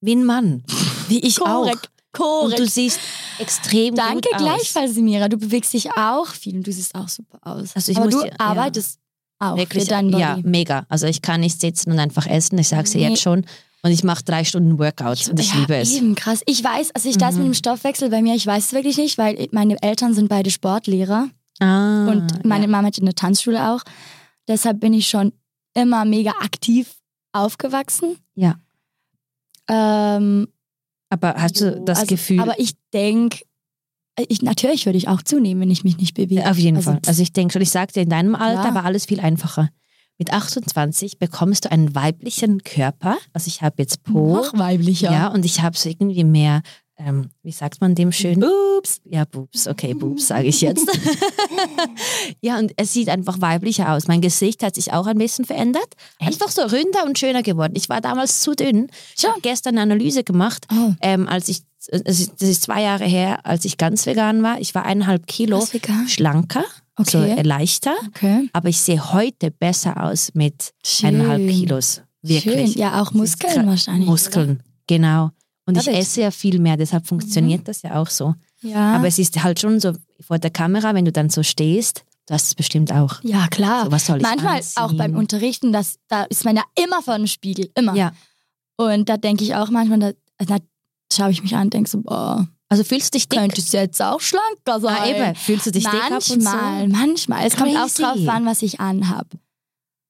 [0.00, 0.62] wie ein Mann.
[1.08, 2.42] Wie ich Korrekt, auch.
[2.42, 2.70] Und du korrekt.
[2.72, 2.98] siehst
[3.38, 4.42] extrem Danke gut aus.
[4.42, 5.28] gleichfalls, Simira.
[5.28, 7.70] Du bewegst dich auch viel und du siehst auch super aus.
[7.74, 8.34] Also ich aber muss du dir- ja.
[8.38, 8.98] arbeitest
[9.38, 10.20] auch Wirklich, für deinen Body.
[10.22, 10.86] ja, mega.
[10.88, 12.58] Also ich kann nicht sitzen und einfach essen.
[12.58, 13.08] Ich sage es dir Nee.
[13.10, 13.44] jetzt schon.
[13.84, 15.90] Und ich mache drei Stunden Workouts und ich ja, liebe es.
[15.92, 16.42] Eben, krass.
[16.46, 17.38] Ich weiß, also ich das Mhm.
[17.40, 20.50] mit dem Stoffwechsel bei mir, ich weiß es wirklich nicht, weil meine Eltern sind beide
[20.52, 21.28] Sportlehrer
[21.58, 22.70] Ah, und meine ja.
[22.70, 23.82] Mama hat eine Tanzschule auch.
[24.46, 25.32] Deshalb bin ich schon
[25.74, 26.94] immer mega aktiv
[27.32, 28.16] aufgewachsen.
[28.34, 28.56] Ja.
[29.68, 30.48] Ähm,
[31.08, 32.40] Aber hast du das also, Gefühl?
[32.40, 33.44] Aber ich denke,
[34.28, 36.48] ich, natürlich würde ich auch zunehmen, wenn ich mich nicht bewege.
[36.48, 37.00] Auf jeden also, Fall.
[37.06, 38.74] Also ich denke schon, ich sagte, in deinem Alter Klar.
[38.74, 39.70] war alles viel einfacher.
[40.18, 43.16] Mit 28 bekommst du einen weiblichen Körper.
[43.32, 44.34] Also ich habe jetzt Po.
[44.34, 45.10] noch weiblicher.
[45.10, 46.62] Ja, und ich habe so irgendwie mehr,
[46.98, 48.40] ähm, wie sagt man dem schön?
[48.40, 49.00] Boobs.
[49.04, 49.66] Ja, Boobs.
[49.66, 50.86] Okay, Boobs sage ich jetzt.
[52.40, 54.08] ja, und es sieht einfach weiblicher aus.
[54.08, 55.94] Mein Gesicht hat sich auch ein bisschen verändert.
[56.20, 57.74] Einfach so ründer und schöner geworden.
[57.76, 58.88] Ich war damals zu dünn.
[59.16, 60.92] Ich habe gestern eine Analyse gemacht, Oh.
[61.00, 64.60] ähm, als ich, das ist zwei Jahre her, als ich ganz vegan war.
[64.60, 65.66] Ich war eineinhalb Kilo
[66.06, 66.64] schlanker,
[66.98, 67.38] so Okay.
[67.38, 67.94] äh, leichter.
[68.08, 68.48] Okay.
[68.52, 71.08] Aber ich sehe heute besser aus mit Schön.
[71.16, 72.02] eineinhalb Kilos.
[72.22, 72.72] Wirklich.
[72.72, 72.80] Schön.
[72.80, 74.08] Ja, auch Muskeln wahrscheinlich.
[74.08, 75.30] Muskeln, genau.
[75.74, 76.02] Und ich Love it.
[76.02, 78.34] esse ja viel mehr, deshalb funktioniert das ja auch so.
[78.60, 78.96] Ja.
[78.96, 82.34] Aber es ist halt schon so vor der Kamera, wenn du dann so stehst, du
[82.34, 83.20] hast es bestimmt auch.
[83.22, 83.86] ja, klar.
[83.86, 84.82] So, was soll ich Manchmal anziehen?
[84.82, 87.70] auch beim Unterrichten, das, da ist man ja immer vor dem Spiegel.
[87.74, 87.94] Immer.
[87.94, 88.12] Ja.
[88.76, 90.56] Und da denke ich auch manchmal, da, da
[91.12, 93.38] schaue ich mich an und denke so, boah, Also fühlst du dich dick?
[93.38, 94.96] könnte es jetzt auch schlanker sein.
[94.98, 95.34] Ah, eben.
[95.34, 96.34] Fühlst du dich dick ab und so?
[96.38, 97.46] Manchmal, manchmal.
[97.46, 98.02] Es kommt auch Crazy.
[98.02, 99.26] drauf an, was ich anhab.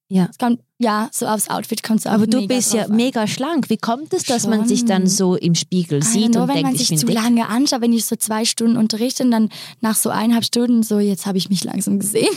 [0.09, 0.29] Ja.
[0.31, 2.97] Es kommt, ja, so aufs Outfit kommt es auch Aber du bist ja an.
[2.97, 3.71] mega schlank.
[3.71, 4.69] Wie kommt es, dass man Schon.
[4.69, 6.99] sich dann so im Spiegel I sieht know, und wenn denkt, man ich sich bin
[6.99, 7.15] zu dick?
[7.15, 9.49] lange anschaut, wenn ich so zwei Stunden unterrichte und dann
[9.81, 12.35] nach so eineinhalb Stunden so, jetzt habe ich mich langsam gesehen.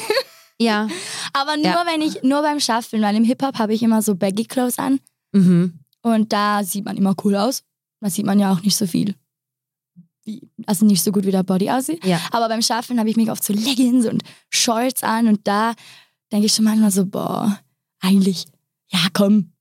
[0.59, 0.87] Ja.
[1.33, 1.83] Aber nur Ja.
[1.85, 4.99] wenn ich, nur beim Schaffeln, weil im Hip-Hop habe ich immer so Baggy Clothes an
[5.33, 5.79] Mhm.
[6.01, 7.63] und da sieht man immer cool aus.
[8.01, 9.15] Da sieht man ja auch nicht so viel.
[10.23, 12.03] Wie, also nicht so gut, wie der Body aussieht.
[12.05, 12.19] Ja.
[12.31, 15.73] Aber beim Schaffeln habe ich mich oft so Leggings und Shorts an und da
[16.31, 17.59] denke ich schon manchmal so, boah,
[18.05, 18.45] eigentlich,
[18.89, 19.51] ja komm,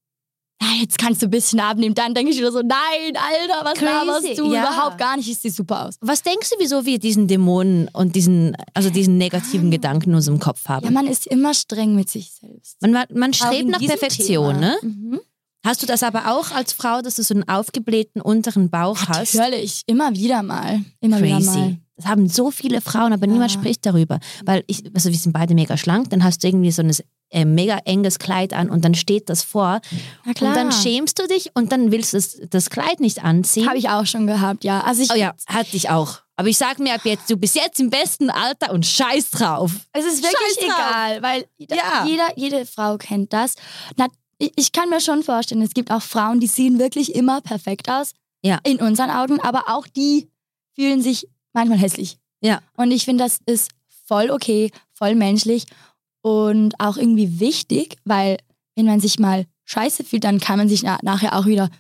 [0.63, 1.95] ja, jetzt kannst du ein bisschen abnehmen.
[1.95, 4.53] Dann denke ich wieder so, nein, Alter, was Crazy, laberst du?
[4.53, 4.63] ja.
[4.63, 5.97] Überhaupt gar nicht, ich sehe super aus.
[6.01, 10.39] Was denkst du, wieso wir diesen Dämonen und diesen, also diesen negativen Gedanken in unserem
[10.39, 10.85] Kopf haben?
[10.85, 12.81] Ja, man ist immer streng mit sich selbst.
[12.81, 14.61] Man, man, strebt nach Perfektion, Thema.
[14.61, 14.77] ne?
[14.83, 15.21] Mhm.
[15.65, 19.35] Hast du das aber auch als Frau, dass du so einen aufgeblähten unteren Bauch hast?
[19.35, 20.83] Natürlich, immer wieder mal.
[21.01, 21.79] Immer wieder mal.
[21.97, 24.19] Das haben so viele Frauen, aber niemand spricht darüber.
[24.45, 26.93] Weil ich, also wir sind beide mega schlank, dann hast du irgendwie so ein
[27.31, 29.81] äh, mega enges Kleid an und dann steht das vor.
[30.25, 30.51] Na klar.
[30.51, 33.69] Und dann schämst du dich und dann willst du das, das Kleid nicht anziehen.
[33.69, 34.81] Habe ich auch schon gehabt, ja.
[34.83, 36.19] Also ich, oh ja, hatte ich auch.
[36.37, 39.71] Aber ich sag mir ab jetzt, du bist jetzt im besten Alter und scheiß drauf.
[39.93, 40.91] Es ist wirklich Scheiß drauf.
[40.91, 42.05] egal, weil Ja.
[42.07, 43.55] jeder, jede Frau kennt das.
[43.97, 47.41] Na, ich, ich kann mir schon vorstellen, es gibt auch Frauen, die sehen wirklich immer
[47.41, 48.15] perfekt aus.
[48.43, 48.59] Ja.
[48.65, 50.29] In unseren Augen, aber auch die
[50.75, 52.19] fühlen sich manchmal hässlich.
[52.43, 52.61] Ja.
[52.77, 53.71] Und ich finde, das ist
[54.07, 55.65] voll okay, voll menschlich
[56.23, 58.37] und auch irgendwie wichtig, weil
[58.77, 61.71] wenn man sich mal scheiße fühlt, dann kann man sich na nachher auch wieder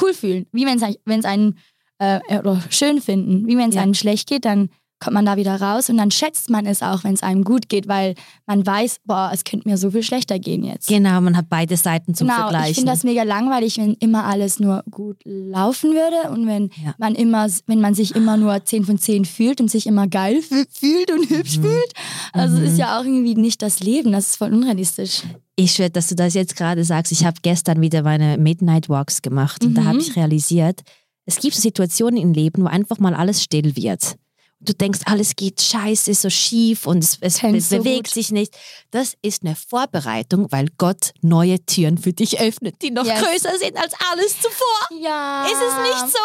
[0.00, 0.46] cool fühlen.
[0.50, 0.82] Wie wenn
[1.18, 1.58] es einen
[1.98, 3.46] äh, oder schön finden.
[3.46, 3.82] Wie wenn es Ja.
[3.82, 4.70] einem schlecht geht, dann
[5.04, 7.68] kommt man da wieder raus und dann schätzt man es auch, wenn es einem gut
[7.68, 8.14] geht, weil
[8.46, 10.88] man weiß, boah, es könnte mir so viel schlechter gehen jetzt.
[10.88, 12.70] Genau, man hat beide Seiten zum genau, Vergleichen.
[12.70, 16.94] ich finde das mega langweilig, wenn immer alles nur gut laufen würde und wenn Ja.
[16.98, 20.38] man immer, wenn man sich immer nur 10 von 10 fühlt und sich immer geil
[20.38, 21.92] fü- fühlt und hübsch fühlt.
[22.32, 22.64] Also Mhm.
[22.64, 25.22] ist ja auch irgendwie nicht das Leben, das ist voll unrealistisch.
[25.56, 27.12] Ich schwöre, dass du das jetzt gerade sagst.
[27.12, 29.86] Ich habe gestern wieder meine Midnight Walks gemacht und da Mhm.
[29.88, 30.80] habe ich realisiert,
[31.26, 34.16] es gibt so Situationen im Leben, wo einfach mal alles still wird.
[34.64, 38.14] Du denkst, alles geht scheiße, so schief und es, es be so bewegt gut.
[38.14, 38.54] sich nicht.
[38.90, 43.20] Das ist eine Vorbereitung, weil Gott neue Türen für dich öffnet, die noch Yes.
[43.22, 44.98] größer sind als alles zuvor.
[45.00, 45.44] Ja.
[45.46, 46.18] Ist es nicht so?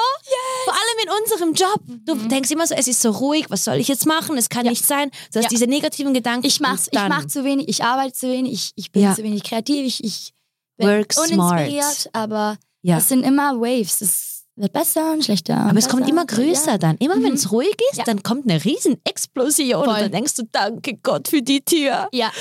[0.66, 1.82] Vor allem in unserem Job.
[2.06, 4.38] Du denkst immer so, es ist so ruhig, was soll ich jetzt machen?
[4.38, 4.66] Es kann Mhm.
[4.66, 4.72] Ja.
[4.72, 5.12] nicht sein.
[5.34, 5.50] Du hast Ja.
[5.50, 6.46] diese negativen Gedanken.
[6.48, 9.16] Ich mach's, und ich mach zu wenig, ich arbeite zu wenig, ich, ich bin Ja.
[9.16, 10.34] zu wenig kreativ, ich, ich
[10.78, 12.10] bin Work uninspiriert, smart.
[12.16, 12.98] aber Ja.
[13.00, 14.02] es sind immer Waves.
[14.02, 14.29] Es,
[14.60, 15.54] wird besser und schlechter.
[15.56, 16.78] und Aber es kommt immer größer Ja.
[16.78, 16.98] dann.
[16.98, 18.04] Immer wenn es ruhig ist, Ja.
[18.04, 20.00] dann kommt eine riesen Explosion und Voll.
[20.00, 22.08] dann denkst du, danke Gott für die Tür.
[22.12, 22.32] Ja,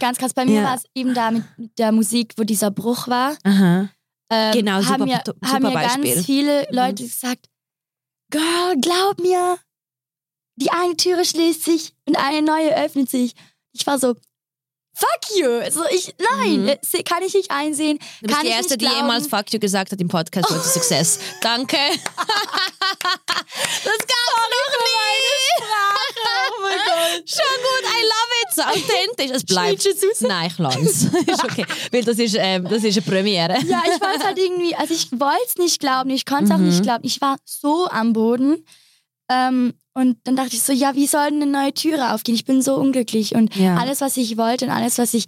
[0.00, 0.32] ganz krass.
[0.34, 1.44] Bei mir war es eben da mit
[1.78, 3.36] der Musik, wo dieser Bruch war.
[3.44, 3.88] Ähm,
[4.52, 6.14] Genau, super- haben mir, super haben mir Beispiel.
[6.14, 6.76] ganz viele Mhm.
[6.76, 7.46] Leute gesagt,
[8.30, 9.58] Girl, glaub mir,
[10.56, 13.34] die eine Türe schließt sich und eine neue öffnet sich.
[13.72, 14.14] Ich war so,
[14.94, 15.48] fuck you.
[15.60, 16.68] Also ich, nein, Mhm.
[16.68, 17.98] äh, kann ich nicht einsehen.
[18.20, 21.18] Du bist kann die Erste, die jemals Fuck you gesagt hat im Podcast to Success.
[21.40, 21.76] Danke.
[22.06, 24.54] das gab's noch nie.
[26.56, 27.28] Oh mein Gott.
[27.28, 28.54] Schon gut, I love it.
[28.54, 29.30] So authentisch.
[29.36, 29.84] Es bleibt.
[29.86, 30.20] Es?
[30.20, 31.66] Nein, ich lasse ist okay.
[31.92, 33.54] Weil das ist, ähm, das ist eine Premiere.
[33.66, 36.56] Ja, ich war halt irgendwie, also ich wollte es nicht glauben, ich konnte es auch
[36.58, 36.68] Mhm.
[36.68, 37.04] nicht glauben.
[37.04, 38.64] Ich war so am Boden.
[39.34, 42.34] Ähm, und dann dachte ich so, ja, wie soll denn eine neue Türe aufgehen?
[42.34, 43.76] Ich bin so unglücklich und Ja.
[43.76, 45.26] alles, was ich wollte und alles, was ich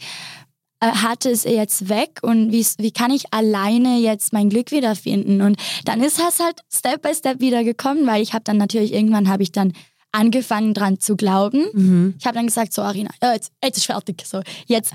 [0.81, 2.19] äh, hatte, ist jetzt weg.
[2.23, 5.41] Und wie, wie kann ich alleine jetzt mein Glück wiederfinden?
[5.41, 8.93] Und dann ist das halt Step by Step wieder gekommen, weil ich habe dann natürlich,
[8.93, 9.73] irgendwann habe ich dann
[10.13, 11.67] angefangen dran zu glauben.
[11.73, 12.15] Mhm.
[12.19, 14.23] Ich habe dann gesagt, so Arina, ja, jetzt, jetzt ist fertig.
[14.27, 14.93] So, jetzt,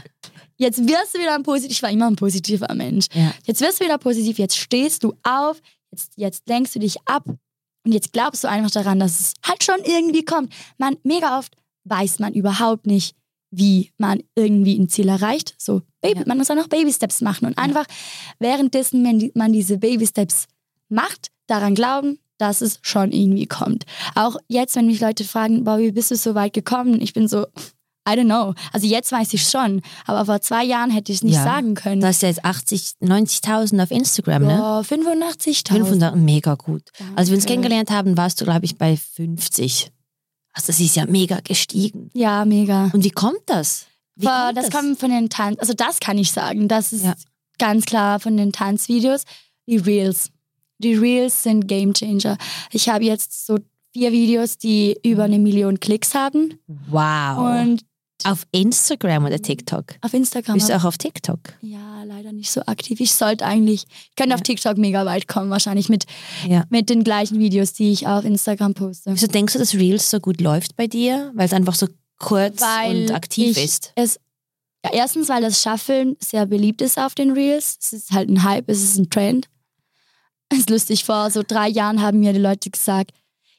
[0.58, 1.72] jetzt wirst du wieder ein positiv.
[1.78, 3.06] Ich war immer ein positiver Mensch.
[3.14, 3.32] Ja.
[3.46, 7.24] Jetzt wirst du wieder positiv, jetzt stehst du auf, jetzt, jetzt lenkst du dich ab
[7.86, 10.54] und jetzt glaubst du einfach daran, dass es halt schon irgendwie kommt.
[10.78, 13.16] Man, mega oft weiß man überhaupt nicht,
[13.52, 15.56] wie man irgendwie ein Ziel erreicht.
[15.58, 16.26] So, Baby, Ja.
[16.28, 17.86] man muss auch noch Baby-Steps machen und einfach
[18.40, 20.48] währenddessen, wenn man diese Baby-Steps
[20.90, 23.86] macht, daran glauben, dass es schon irgendwie kommt.
[24.16, 27.02] Auch jetzt, wenn mich Leute fragen, wie bist du so weit gekommen?
[27.02, 27.46] Ich bin so,
[28.08, 28.54] I don't know.
[28.74, 31.44] Also jetzt weiß ich schon, aber vor zwei Jahren hätte ich es nicht Ja.
[31.44, 32.02] sagen können.
[32.02, 34.54] Du hast ja jetzt 80, 90.000 auf Instagram, ne?
[34.54, 35.68] Ja, 85.000.
[35.86, 36.84] 500, mega gut.
[37.16, 37.62] Als wir uns Danke.
[37.62, 39.92] kennengelernt haben, warst du, glaube ich, bei 50.
[40.54, 42.10] Also das ist ja mega gestiegen.
[42.14, 42.90] Ja, mega.
[42.94, 43.86] Und wie kommt das?
[44.16, 46.68] Wie Vor- kommt das, kommt von den Tanz, also das kann ich sagen.
[46.68, 47.14] Das ist Ja.
[47.60, 49.24] ganz klar von den Tanzvideos.
[49.68, 50.30] Die Reels.
[50.80, 52.38] Die Reels sind Game Changer.
[52.72, 53.60] Ich habe jetzt so
[53.94, 56.56] vier Videos, die über eine Million Klicks haben.
[56.90, 57.62] Wow.
[57.62, 57.84] Und
[58.26, 59.96] auf Instagram oder TikTok?
[60.02, 60.56] auf Instagram.
[60.56, 61.40] Bist du auch auf TikTok?
[61.62, 63.00] ja, leider nicht so aktiv.
[63.00, 64.44] Ich sollte eigentlich, ich könnte auf Ja.
[64.46, 66.06] TikTok mega weit kommen, wahrscheinlich mit,
[66.48, 66.66] Ja.
[66.70, 69.12] mit den gleichen Videos, die ich auf Instagram poste.
[69.14, 71.32] Wieso denkst du, dass Reels so gut läuft bei dir?
[71.36, 73.92] Weil es einfach so kurz Weil und aktiv ich ist.
[73.96, 74.20] Es,
[74.84, 77.78] ja, erstens, weil das Shuffeln sehr beliebt ist auf den Reels.
[77.82, 79.48] Es ist halt ein Hype, es ist ein Trend.
[80.50, 83.12] Es ist lustig, vor so drei Jahren haben mir die Leute gesagt,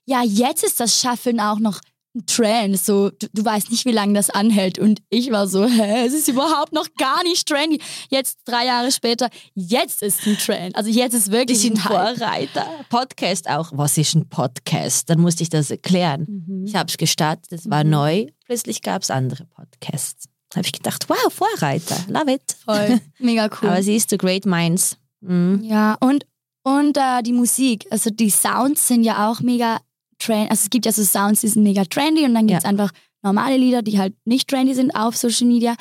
[0.05, 1.81] ja, jetzt ist das Shuffeln auch noch
[2.27, 2.79] Trend.
[2.79, 4.79] So, du, du weißt nicht, wie lange das anhält.
[4.79, 7.81] Und ich war so, hä, es ist überhaupt noch gar nicht trendy.
[8.11, 10.77] Jetzt, drei Jahre später, jetzt ist ein Trend.
[10.77, 11.77] Also jetzt ist wirklich ein.
[11.77, 12.67] Vorreiter.
[12.91, 13.71] Podcast auch.
[13.75, 15.09] Was ist ein Podcast?
[15.11, 16.45] Dann musste ich das erklären.
[16.47, 16.65] Mhm.
[16.67, 17.91] Ich habe es gestartet, es war Mhm.
[17.91, 18.27] neu.
[18.45, 20.27] Plötzlich gab es andere Podcasts.
[20.51, 22.57] Da habe ich gedacht, wow, Vorreiter, love it.
[22.65, 23.71] Voll, mega cool.
[23.71, 24.99] Aber siehst du, Great Minds.
[25.23, 25.63] Mhm.
[25.65, 26.27] Ja, und,
[26.63, 29.79] und äh, die Musik, also die Sounds sind ja auch mega
[30.25, 30.49] trendy.
[30.51, 32.71] Also es gibt ja so Sounds, die sind mega trendy und dann gibt es Ja.
[32.71, 32.91] einfach
[33.23, 35.75] normale Lieder, die halt nicht trendy sind auf Social Media.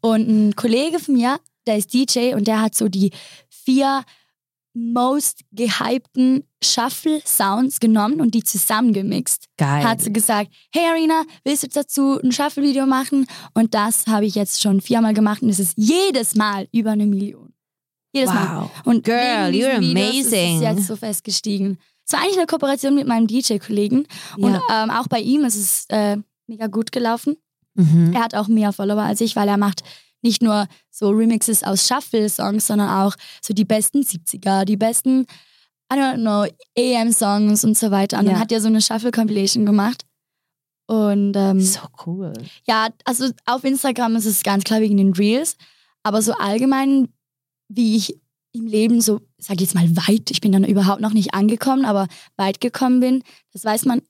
[0.00, 3.12] Und ein Kollege von mir, der ist DJ und der hat so die
[3.48, 4.02] vier
[4.74, 9.46] most gehypten Shuffle-Sounds genommen und die zusammengemixt.
[9.58, 9.84] Geil.
[9.84, 13.26] Hat sie gesagt, hey Arina, willst du dazu ein Shuffle-Video machen?
[13.54, 17.06] Und das habe ich jetzt schon viermal gemacht und es ist jedes Mal über eine
[17.06, 17.52] Million.
[18.14, 18.62] Jedes Mal.
[18.62, 18.70] wow.
[18.84, 20.60] Und Girl, you're Videos amazing.
[20.62, 21.78] Ist es jetzt so festgestiegen.
[22.12, 24.84] Es war eigentlich eine Kooperation mit meinem DJ-Kollegen und Ja.
[24.84, 27.36] ähm, auch bei ihm ist es äh, mega gut gelaufen.
[27.74, 28.12] Mhm.
[28.14, 29.82] Er hat auch mehr Follower als ich, weil er macht
[30.20, 35.22] nicht nur so Remixes aus Shuffle-Songs, sondern auch so die besten 70er, die besten,
[35.90, 36.44] I don't know,
[36.74, 38.18] EM-Songs und so weiter.
[38.18, 38.32] Und Ja.
[38.32, 40.04] dann hat er so eine Shuffle-Compilation gemacht.
[40.86, 42.34] Und ähm, So cool.
[42.66, 45.56] ja, also auf Instagram ist es ganz klar wegen den Reels,
[46.02, 47.08] aber so allgemein,
[47.68, 48.20] wie ich
[48.52, 51.84] im Leben so, sag ich jetzt mal weit, ich bin dann überhaupt noch nicht angekommen,
[51.84, 54.02] aber weit gekommen bin, das weiß man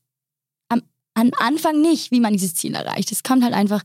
[0.69, 0.83] am,
[1.15, 3.13] am Anfang nicht, wie man dieses Ziel erreicht.
[3.13, 3.83] Es kommt halt einfach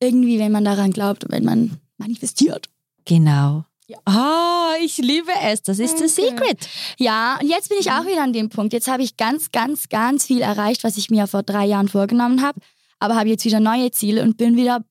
[0.00, 2.68] irgendwie, wenn man daran glaubt und wenn man manifestiert.
[3.04, 3.64] Genau.
[3.86, 3.98] Ja.
[4.04, 5.62] Ah, ich liebe es.
[5.62, 6.44] Das ist das Danke.
[6.44, 6.68] Secret.
[6.98, 8.72] Ja, und jetzt bin ich auch wieder an dem Punkt.
[8.72, 12.40] Jetzt habe ich ganz, ganz, ganz viel erreicht, was ich mir vor drei Jahren vorgenommen
[12.42, 12.60] habe,
[12.98, 14.84] aber habe jetzt wieder neue Ziele und bin wieder,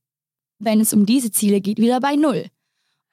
[0.59, 2.47] wenn es um diese Ziele geht, wieder bei Null.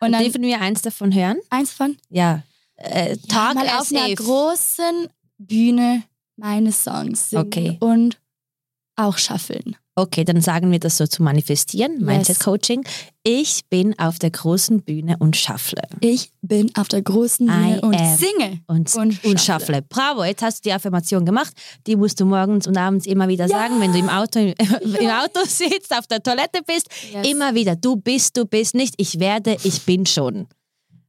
[0.01, 1.39] Und dann Dürfen wir eins davon hören?
[1.51, 2.43] eins von Ja.
[2.77, 4.19] Äh, Talk mal as auf einer if.
[4.19, 6.03] großen Bühne
[6.37, 7.77] meine Songs singen Okay.
[7.81, 8.19] und
[8.97, 9.77] auch schaffeln.
[9.99, 12.05] Okay, dann sagen wir das so zu manifestieren.
[12.05, 12.85] Mindset Coaching.
[13.23, 15.83] Ich bin auf der großen Bühne und schaffle.
[16.01, 18.61] Ich bin auf der großen Bühne I und singe.
[18.67, 19.81] Und, Und und, schaffle.
[19.81, 21.55] Bravo, jetzt hast du die Affirmation gemacht.
[21.87, 25.41] Die musst du morgens und abends immer wieder sagen, wenn du im Auto, im Auto
[25.47, 26.89] sitzt, auf der Toilette bist.
[27.13, 27.27] Yes.
[27.27, 30.47] Immer wieder, du bist, du bist nicht, ich werde, ich bin schon.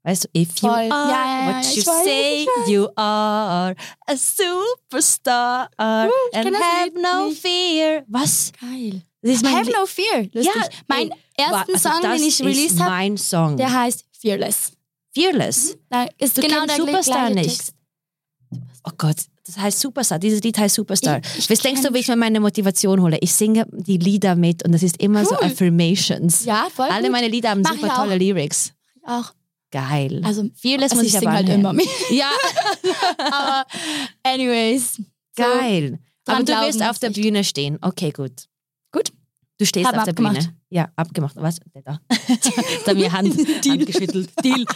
[0.07, 0.89] Weißt du, if you Voll.
[0.89, 3.75] are Ja, ja, what you weiß, say you are,
[4.07, 5.69] a superstar
[6.31, 7.41] ich and have no nicht.
[7.41, 8.03] fear.
[8.07, 8.53] Was?
[8.61, 9.01] Geil.
[9.21, 10.21] Das ist Have no fear.
[10.31, 10.45] Lustig.
[10.45, 14.71] Ja, mein ey, ersten also Song, den ich released habe, der heißt Fearless.
[15.13, 15.77] Fearless.
[15.89, 17.49] Da ist Du genau kennst der Superstar nicht.
[17.49, 17.73] Text.
[18.85, 20.19] Oh Gott, das heißt Superstar.
[20.19, 21.19] Dieses Lied heißt Superstar.
[21.33, 23.17] Ich- ich Was denkst du, wie ich mir meine Motivation hole?
[23.19, 25.47] Ich singe die Lieder mit und das ist immer so Cool.
[25.47, 26.45] Affirmations.
[26.45, 27.11] Ja, voll Alle gut.
[27.11, 28.71] meine Lieder haben Mach super tolle Lyrics.
[29.05, 29.33] Auch.
[29.71, 30.21] Geil.
[30.23, 31.87] Also, Fearless also muss ich ich sing aber halt immer mit.
[32.09, 32.31] Ja,
[33.17, 33.65] Aber
[34.23, 34.93] anyways.
[34.95, 35.99] So, geil.
[36.25, 37.09] dran Aber du wirst auf der.
[37.09, 37.77] Bühne stehen.
[37.81, 38.45] Okay, gut.
[38.91, 39.11] Gut.
[39.59, 40.35] Du stehst Haben auf der abgemacht.
[40.35, 40.55] Bühne.
[40.69, 41.35] Ja, abgemacht.
[41.37, 41.59] Was?
[41.85, 41.99] Da.
[42.85, 44.29] da mir Hand, Hand geschüttelt.
[44.43, 44.65] Deal.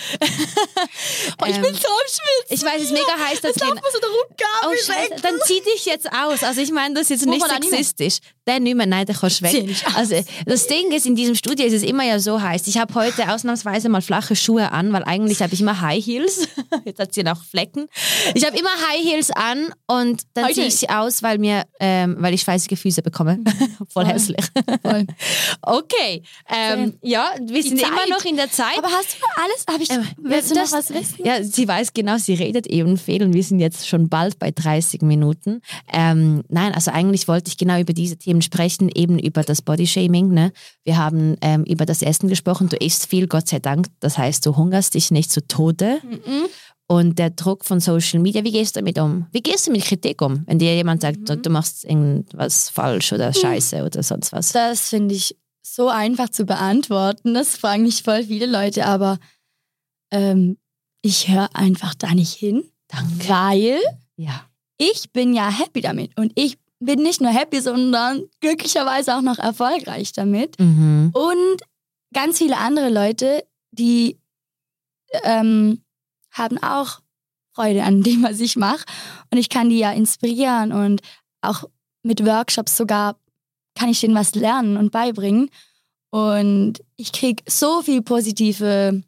[1.41, 2.49] Oh, ich Ähm, bin so am Schwitzen.
[2.49, 3.69] Ich weiß, es ist mega heiß da Es drin.
[3.69, 5.21] läuft mir so der Rückgabe Oh, Scheiße.
[5.21, 6.43] Dann zieh dich jetzt aus.
[6.43, 8.19] Also ich meine, das ist jetzt nicht man sexistisch.
[8.47, 9.75] Den nicht mehr, nein, der kannst du weg.
[9.95, 12.67] Also das Ding ist, in diesem Studio ist es immer ja so heiß.
[12.67, 16.47] Ich habe heute ausnahmsweise mal flache Schuhe an, weil eigentlich habe ich immer High Heels.
[16.85, 17.87] Jetzt hat sie noch Flecken.
[18.33, 22.15] Ich habe immer High Heels an und dann ziehe ich sie aus, weil mir, ähm,
[22.19, 23.39] weil ich schweißige Füße bekomme.
[23.77, 24.05] Voll Voll.
[24.05, 24.45] hässlich.
[24.81, 25.05] Voll.
[25.83, 28.77] Okay, ähm, ja, wir sind immer noch in der Zeit.
[28.77, 29.65] Aber hast du alles?
[29.67, 31.25] Hab ich, Ähm, willst du das- noch was wissen?
[31.25, 34.51] Ja, sie weiß genau, sie redet eben viel und wir sind jetzt schon bald bei
[34.51, 35.61] 30 Minuten.
[35.91, 40.29] Ähm, nein, also eigentlich wollte ich genau über diese Themen sprechen, eben über das Bodyshaming.
[40.29, 40.51] Ne?
[40.83, 42.69] Wir haben ähm, über das Essen gesprochen.
[42.69, 43.87] Du isst viel, Gott sei Dank.
[43.99, 45.99] Das heißt, du hungerst dich nicht zu Tode.
[46.03, 46.45] Mhm.
[46.87, 49.25] Und der Druck von Social Media, wie gehst du damit um?
[49.31, 51.25] Wie gehst du mit Kritik um, wenn dir jemand sagt, Mhm.
[51.25, 54.51] du, du machst irgendwas falsch oder scheiße oder sonst was?
[54.51, 57.33] Das finde ich so einfach zu beantworten.
[57.33, 59.19] Das fragen mich voll viele Leute, aber
[60.11, 60.57] ähm,
[61.01, 63.29] ich höre einfach da nicht hin, Danke.
[63.29, 63.79] weil
[64.15, 64.45] Ja.
[64.77, 66.17] ich bin ja happy damit.
[66.19, 70.59] Und ich bin nicht nur happy, sondern glücklicherweise auch noch erfolgreich damit.
[70.59, 71.11] Mhm.
[71.13, 71.61] Und
[72.13, 74.19] ganz viele andere Leute, die
[75.23, 75.83] ähm,
[76.31, 77.01] haben auch
[77.53, 78.85] Freude an dem, was ich mache.
[79.31, 81.01] Und ich kann die ja inspirieren und
[81.41, 81.65] auch
[82.03, 83.19] mit Workshops sogar
[83.81, 85.49] kann ich denen was lernen und beibringen.
[86.11, 89.01] Und ich kriege so viel positive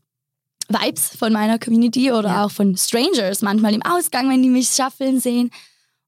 [0.67, 2.45] Vibes von meiner Community oder Ja.
[2.45, 5.51] auch von Strangers manchmal im Ausgang, wenn die mich schaffeln sehen.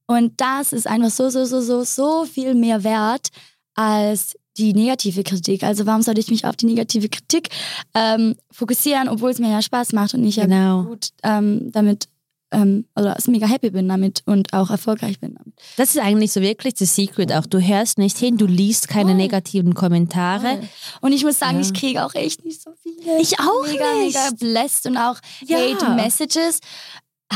[0.08, 3.28] Und das ist einfach so, so, so, so, so viel mehr wert
[3.76, 5.64] als die negative Kritik.
[5.64, 7.50] Also warum sollte ich mich auf die negative Kritik
[7.94, 10.84] ähm, fokussieren, obwohl es mir ja Spaß macht und ich ja Genau.
[10.86, 12.08] gut ähm, damit
[12.56, 15.54] ähm, oder mega happy bin damit und auch erfolgreich bin damit.
[15.78, 17.46] Das ist eigentlich so wirklich das Secret auch.
[17.46, 19.18] Du hörst nicht hin, du liest keine Voll.
[19.18, 20.60] negativen Kommentare.
[21.02, 21.62] Und ich muss sagen, Ja.
[21.62, 23.22] ich kriege auch echt nicht so viele.
[23.22, 24.16] Ich auch mega, nicht.
[24.16, 25.58] Mega blessed und auch Ja.
[25.58, 26.60] Hate Messages.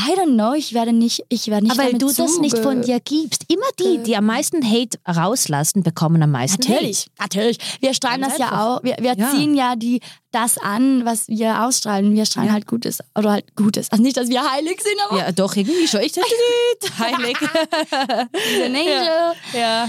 [0.08, 2.82] I don't know, ich werde nicht, ich werde nicht Aber weil du das nicht von
[2.82, 3.44] dir gibst.
[3.48, 7.58] Immer die, die am meisten Hate rauslassen, bekommen am meisten Natürlich, natürlich.
[7.80, 8.82] Wir strahlen Ganz das ja auch.
[8.82, 9.30] Wir, wir Ja.
[9.30, 12.14] ziehen ja die, das an, was wir ausstrahlen.
[12.14, 12.54] Wir strahlen Ja.
[12.54, 13.00] halt Gutes.
[13.18, 13.90] Oder halt Gutes.
[13.90, 15.26] Also nicht, dass wir heilig sind, aber Hate.
[15.26, 16.00] Ja, doch, irgendwie schon.
[16.00, 16.28] Ich dachte.
[16.98, 17.36] Heilig.
[18.64, 19.32] Angel.
[19.54, 19.88] ja.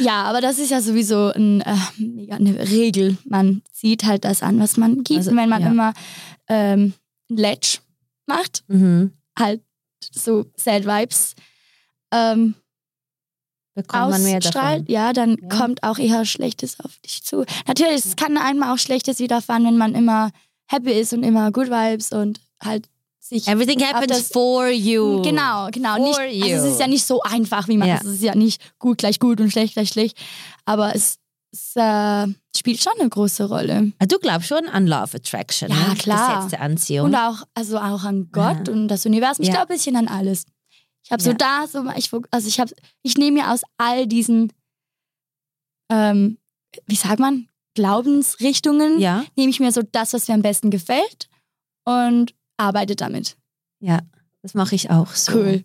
[0.00, 3.16] Ja, aber das ist ja sowieso ein, äh, eine Regel.
[3.24, 5.18] Man zieht halt das an, was man gibt.
[5.18, 5.68] Also, Und wenn man ja.
[5.68, 5.92] immer
[6.48, 6.94] ähm,
[7.28, 7.78] Letsch
[8.26, 9.12] macht, Mhm.
[9.38, 9.62] Halt
[10.12, 11.34] so Sad Vibes
[12.12, 12.54] ähm,
[13.88, 15.48] ausstrahlt, ja, dann Ja.
[15.58, 17.44] kommt auch eher Schlechtes auf dich zu.
[17.66, 20.30] Natürlich, es kann einem auch Schlechtes widerfahren, wenn man immer
[20.66, 22.88] happy ist und immer Good Vibes und halt
[23.20, 25.22] sich Everything happens das- for you.
[25.22, 25.96] Genau, genau.
[26.12, 27.96] For Nicht, also es ist ja nicht so einfach, wie man Ja.
[27.96, 30.16] es ist ja nicht gut gleich gut und schlecht gleich schlecht.
[30.64, 31.18] Aber es,
[31.52, 33.92] es äh, spielt schon eine große Rolle.
[33.98, 35.70] Ah, Du glaubst schon an Love Attraction.
[35.70, 35.94] Ja, ne?
[35.96, 36.44] klar.
[36.44, 37.06] Gesetz Anziehung.
[37.06, 38.72] Und auch, also auch an Gott Aha.
[38.72, 39.42] und das Universum.
[39.42, 39.54] Ich Ja.
[39.54, 40.44] glaube ein bisschen an alles.
[41.04, 41.36] Ich habe so Ja.
[41.36, 42.60] da, so ich, also ich
[43.02, 44.52] ich nehme mir aus all diesen,
[45.90, 46.38] ähm,
[46.86, 51.28] wie sagt man, Glaubensrichtungen, ja, nehme ich mir so das, was mir am besten gefällt
[51.84, 53.36] und arbeite damit.
[53.80, 54.00] ja,
[54.42, 55.32] das mache ich auch so.
[55.32, 55.64] Cool.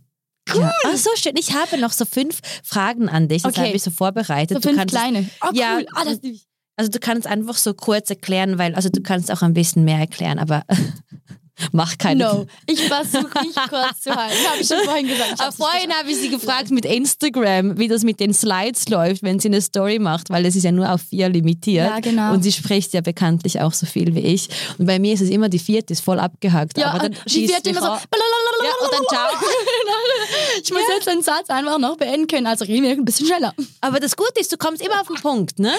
[0.53, 0.71] Ja.
[0.85, 1.33] Ach so schön.
[1.37, 3.43] Ich habe noch so fünf Fragen an dich.
[3.43, 3.67] Das Okay.
[3.67, 4.55] habe ich so vorbereitet.
[4.57, 5.29] So du fünf kannst kleine.
[5.41, 5.77] Oh, Ja.
[5.77, 5.85] cool.
[5.95, 6.45] Ah, das liebe ich.
[6.75, 9.99] Also du kannst einfach so kurz erklären, weil also du kannst auch ein bisschen mehr
[9.99, 10.63] erklären, aber
[11.71, 12.23] mach keine.
[12.25, 14.37] No, ich versuche mich kurz zu halten.
[14.49, 15.39] Habe ich schon vorhin gesagt.
[15.39, 19.39] Aber vorhin habe ich sie gefragt mit Instagram, wie das mit den Slides läuft, wenn
[19.39, 21.89] sie eine Story macht, weil es ist ja nur auf vier limitiert.
[21.89, 22.33] Ja, genau.
[22.33, 24.49] Und sie spricht ja bekanntlich auch so viel wie ich.
[24.77, 26.77] Und bei mir ist es immer die vierte, ist voll abgehakt.
[26.77, 27.87] Ja, aber dann die mich immer so.
[27.87, 29.27] Ja, und dann ciao.
[30.63, 32.47] Ich muss jetzt den Satz einfach noch beenden können.
[32.47, 33.53] Also reden wir ein bisschen schneller.
[33.81, 35.73] Aber das Gute ist, du kommst immer auf den Punkt, ne?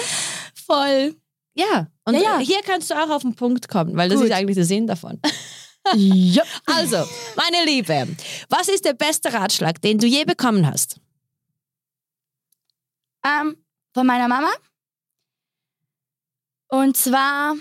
[0.65, 1.15] Voll.
[1.55, 1.87] Ja.
[2.05, 2.39] Und Ja, ja.
[2.39, 4.27] hier kannst du auch auf den Punkt kommen, weil das Gut.
[4.27, 5.19] ist eigentlich der Sinn davon.
[5.93, 6.43] Ja.
[6.65, 6.97] Also,
[7.35, 8.07] meine Liebe,
[8.49, 10.99] was ist der beste Ratschlag, den du je bekommen hast?
[13.23, 13.57] Ähm,
[13.93, 14.49] von meiner Mama.
[16.67, 17.55] Und zwar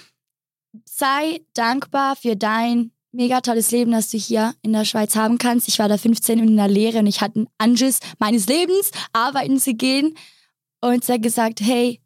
[0.85, 5.69] sei dankbar für dein mega tolles Leben, das du hier in der Schweiz haben kannst.
[5.69, 9.59] Ich war da 15 in der Lehre und ich hatte einen Anschiss meines Lebens, arbeiten
[9.59, 10.17] zu gehen.
[10.81, 12.01] Und sie hat gesagt, hey,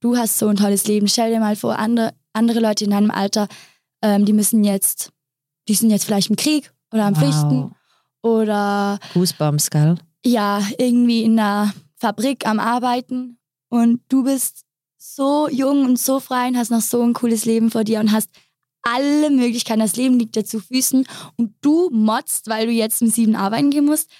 [0.00, 1.06] du hast so ein tolles Leben.
[1.08, 3.48] Stell dir mal vor, andere, andere Leute in deinem Alter,
[4.02, 5.12] ähm, die müssen jetzt,
[5.68, 7.74] die sind jetzt vielleicht im Krieg oder am Pflichten
[8.22, 9.96] oder Goosebumps, gell?
[10.24, 14.64] ja, irgendwie in einer Fabrik am Arbeiten und du bist
[14.96, 18.12] so jung und so frei und hast noch so ein cooles Leben vor dir und
[18.12, 18.30] hast
[18.82, 19.80] alle Möglichkeiten.
[19.80, 23.70] Das Leben liegt dir zu Füßen und du motzt, weil du jetzt um sieben arbeiten
[23.70, 24.10] gehen musst.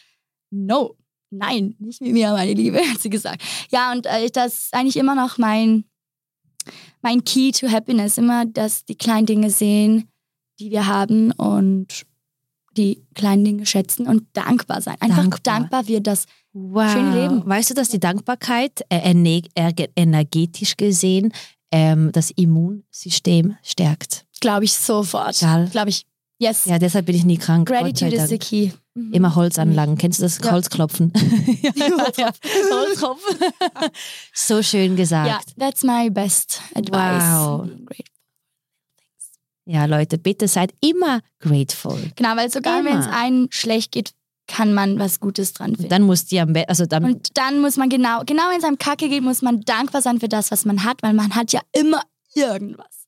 [0.50, 0.96] No,
[1.30, 3.42] nein, nicht mit mir, meine Liebe, hat sie gesagt.
[3.70, 5.84] Ja, und äh, das ist eigentlich immer noch mein,
[7.02, 8.18] mein Key to Happiness.
[8.18, 10.08] Immer, dass die kleinen Dinge sehen,
[10.58, 12.04] die wir haben und
[12.76, 14.96] die kleinen Dinge schätzen und dankbar sein.
[15.00, 15.40] Einfach Dankbar.
[15.42, 16.92] dankbar, wir das Wow.
[16.92, 17.42] Schöne Leben.
[17.44, 19.12] Weißt du, dass die Dankbarkeit äh,
[19.96, 21.32] energetisch gesehen
[21.72, 24.24] ähm, das Immunsystem stärkt?
[24.40, 25.36] glaube ich sofort.
[25.72, 26.06] Glaube ich.
[26.38, 26.66] Yes.
[26.66, 27.66] Ja, deshalb bin ich nie krank.
[27.66, 28.70] Gratitude is the key.
[28.94, 29.12] Mhm.
[29.14, 29.96] Immer Holz anlangen.
[29.96, 30.52] Kennst du das Ja.
[30.52, 31.12] Holzklopfen?
[31.62, 31.72] ja,
[32.16, 32.32] ja.
[32.70, 33.38] Holzklopfen.
[34.34, 35.54] so schön Ja, gesagt.
[35.58, 37.22] that's my best advice.
[37.24, 37.68] Wow.
[39.66, 39.86] Ja.
[39.86, 41.98] Leute, bitte seid immer grateful.
[42.16, 44.12] Genau, weil sogar wenn es einem schlecht geht,
[44.46, 45.88] kann man was Gutes dran finden.
[45.88, 48.64] Dann musst du am besten, also dann, Und dann muss man genau, genau wenn es
[48.64, 51.52] einem kacke geht, muss man dankbar sein für das, was man hat, weil man hat
[51.52, 52.02] ja immer
[52.34, 53.03] irgendwas.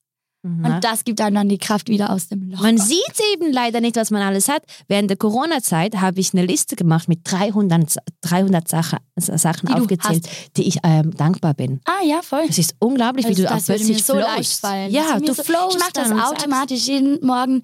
[0.47, 0.65] Mhm.
[0.65, 2.61] Und das gibt einem dann die Kraft wieder aus dem Loch.
[2.61, 3.01] Man sieht
[3.35, 4.63] eben leider nicht, was man alles hat.
[4.89, 9.75] Während der Corona-Zeit habe ich eine Liste gemacht mit 300, Sa- 300 Sachen, Sachen Die
[9.75, 11.81] aufgezählt, die ich ähm, dankbar bin.
[11.85, 12.45] ah ja, voll.
[12.49, 14.63] Es ist unglaublich, Also wie du auch plötzlich so flowst.
[14.91, 17.63] Ja, du so, flowst Ich mache das sagst- automatisch jeden Morgen.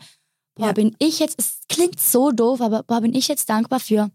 [0.54, 0.72] Boah, Ja.
[0.72, 4.10] bin ich jetzt, es klingt so doof, aber boah, bin ich jetzt dankbar für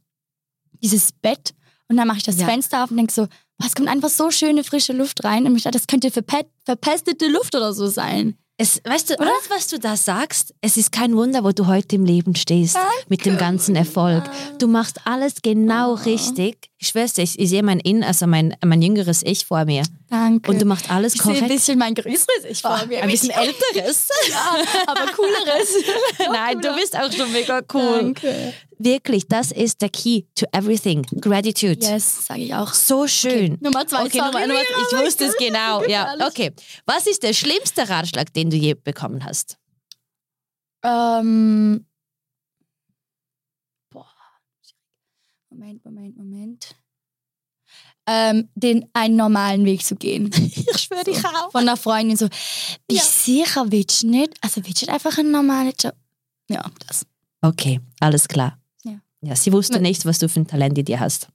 [0.83, 1.53] dieses Bett.
[1.89, 2.45] Und dann mache ich das Ja.
[2.45, 3.23] Fenster auf und denke so,
[3.57, 5.45] boah, es kommt einfach so schöne frische Luft rein.
[5.45, 8.37] Und ich dachte, das könnte verpe verpestete Luft oder so sein.
[8.59, 11.95] Es, weißt du, alles, was du da sagst, es ist kein Wunder, wo du heute
[11.95, 12.75] im Leben stehst.
[13.07, 14.23] Mit dem ganzen Erfolg.
[14.57, 16.71] Du machst alles genau richtig.
[16.79, 19.83] Ich schwör's dir, ich, ich sehe mein In, also mein, mein jüngeres Ich vor mir.
[20.09, 20.49] Danke.
[20.51, 21.53] Und du machst alles ich sehe ein korrekt.
[21.55, 23.03] bisschen mein größeres Ich vor mir.
[23.03, 24.07] Ein bisschen älteres.
[24.29, 24.55] ja,
[24.87, 25.75] aber cooleres.
[26.31, 27.99] Nein, du bist auch schon mega cool.
[28.13, 28.53] Danke.
[28.79, 31.01] Wirklich, das ist der Key to everything.
[31.19, 31.85] Gratitude.
[31.85, 32.73] Yes, sage ich auch.
[32.73, 33.57] So schön.
[33.59, 34.05] Nummer zwei.
[34.05, 35.83] Okay, Nummer, Nummer, ich wusste es genau.
[35.85, 36.53] Ja, okay.
[36.85, 39.57] Was ist der schlimmste Ratschlag, den du je bekommen hast?
[40.83, 41.85] Ähm,
[43.89, 44.07] boah.
[45.49, 46.75] Moment, Moment, Moment.
[48.09, 50.31] Ähm, den einen normalen Weg zu gehen.
[50.37, 52.27] Ich schwöre So, Von einer Freundin so,
[52.87, 54.33] bist du sicher, willst du nicht?
[54.41, 55.93] Also willst du nicht einfach einen normalen Job?
[56.49, 57.05] Ja, das.
[57.41, 58.57] Okay, alles klar.
[58.83, 58.99] Ja.
[59.21, 61.27] Ja, sie wusste nicht, was du für ein Talent in dir hast.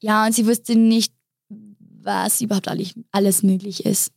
[0.00, 1.12] Ja, und sie wusste nicht,
[1.48, 4.12] was überhaupt alles, alles möglich ist.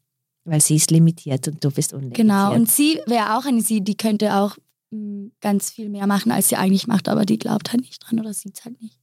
[0.45, 2.28] Weil sie ist limitiert und du bist unlimitiert.
[2.28, 2.54] Genau.
[2.54, 4.56] Und sie wäre auch eine, sie, die könnte auch
[4.91, 8.19] mh, ganz viel mehr machen, als sie eigentlich macht, aber die glaubt halt nicht dran
[8.19, 8.99] oder sieht es halt nicht.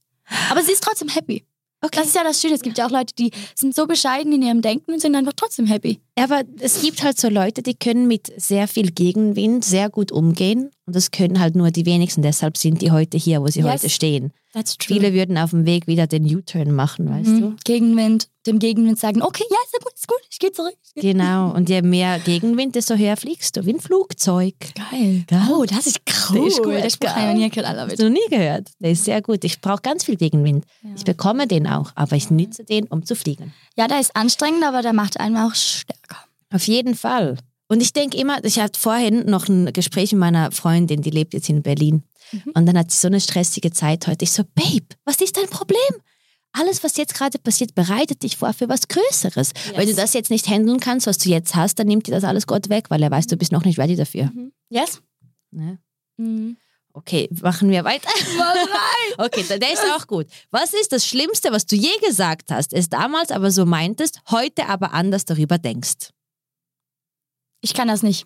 [0.49, 1.45] Aber sie ist trotzdem happy.
[1.81, 1.99] Okay.
[1.99, 2.55] Das ist ja das Schöne.
[2.55, 5.33] Es gibt ja auch Leute, die sind so bescheiden in ihrem Denken und sind einfach
[5.35, 5.99] trotzdem happy.
[6.19, 10.71] Aber es gibt halt so Leute, die können mit sehr viel Gegenwind sehr gut umgehen.
[10.85, 12.21] Und das können halt nur die wenigsten.
[12.21, 13.71] Deshalb sind die heute hier, wo sie Yes.
[13.71, 14.33] heute stehen.
[14.53, 14.97] That's true.
[14.97, 17.41] Viele würden auf dem Weg wieder den U-Turn machen, weißt mhm.
[17.41, 17.55] du?
[17.63, 20.75] Gegenwind, dem Gegenwind sagen, okay, ja, ist ja gut, ist gut, ich gehe zurück.
[20.83, 21.53] Ich geh Genau.
[21.53, 23.65] Und je mehr Gegenwind, desto höher fliegst du.
[23.65, 24.55] Wie ein Flugzeug.
[24.91, 25.23] Geil.
[25.27, 25.41] Gell?
[25.49, 26.35] Oh, das ist cool.
[26.39, 28.67] Der ist gut, Der Spruch habe ich noch nie gehört, Hast du noch nie gehört?
[28.79, 29.45] Der ist sehr gut.
[29.45, 30.65] Ich brauche ganz viel Gegenwind.
[30.83, 30.89] Ja.
[30.97, 33.53] Ich bekomme den auch, aber ich nütze den, um zu fliegen.
[33.77, 36.10] Ja, der ist anstrengend, aber der macht einen auch stärker.
[36.51, 37.37] Auf jeden Fall.
[37.67, 41.33] Und ich denke immer, ich hatte vorhin noch ein Gespräch mit meiner Freundin, die lebt
[41.33, 42.03] jetzt in Berlin.
[42.31, 42.51] Mhm.
[42.53, 44.23] Und dann hat sie so eine stressige Zeit heute.
[44.23, 45.77] Ich so, Babe, was ist dein Problem?
[46.51, 49.53] Alles, was jetzt gerade passiert, bereitet dich vor für was Größeres.
[49.73, 52.25] Wenn du das jetzt nicht handeln kannst, was du jetzt hast, dann nimmt dir das
[52.25, 54.29] alles Gott weg, weil er weiß, du bist noch nicht ready dafür.
[54.67, 55.01] Yes?
[55.51, 55.79] Ne?
[56.17, 56.57] Mhm.
[56.93, 58.09] Okay, machen wir weiter.
[59.17, 60.27] Okay, der ist auch gut.
[60.51, 64.67] Was ist das Schlimmste, was du je gesagt hast, es damals aber so meintest, heute
[64.67, 66.09] aber anders darüber denkst?
[67.61, 68.25] Ich kann das nicht.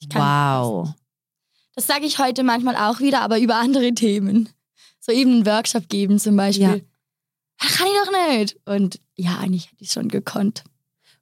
[0.00, 0.88] Ich kann Wow.
[1.74, 4.48] Das sage ich heute manchmal auch wieder, aber über andere Themen.
[5.00, 6.66] So eben einen Workshop geben zum Beispiel.
[6.66, 6.74] Ja.
[6.76, 7.68] Ja.
[7.76, 8.56] Kann ich doch nicht.
[8.66, 10.64] Und ja, eigentlich hätte ich schon gekonnt.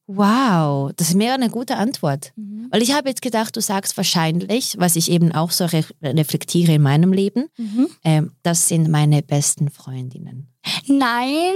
[0.07, 2.33] Wow, das wäre eine gute Antwort.
[2.71, 6.73] Weil ich habe jetzt gedacht, du sagst wahrscheinlich, was ich eben auch so re reflektiere
[6.75, 7.89] in meinem Leben, Mhm.
[8.05, 10.49] ähm, das sind meine besten Freundinnen.
[10.87, 11.53] Nein.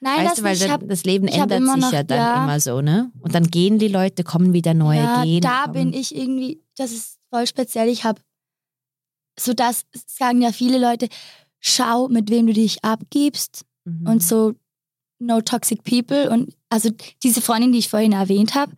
[0.00, 0.68] Nein, weißt das du, weil nicht.
[0.70, 2.44] Hab, das Leben ändert sich noch- ja dann ja.
[2.44, 3.10] immer so, ne?
[3.20, 5.40] Und dann gehen die Leute, kommen wieder neue, ja, gehen.
[5.40, 5.72] da kommen.
[5.74, 7.88] bin ich irgendwie, das ist voll speziell.
[7.88, 8.20] Ich habe,
[9.38, 11.08] so das sagen ja viele Leute,
[11.60, 13.64] schau, mit wem du dich abgibst.
[13.84, 14.06] Mhm.
[14.08, 14.54] und so
[15.20, 16.90] no toxic people und also
[17.22, 18.72] diese Freundin, die ich vorhin erwähnt habe,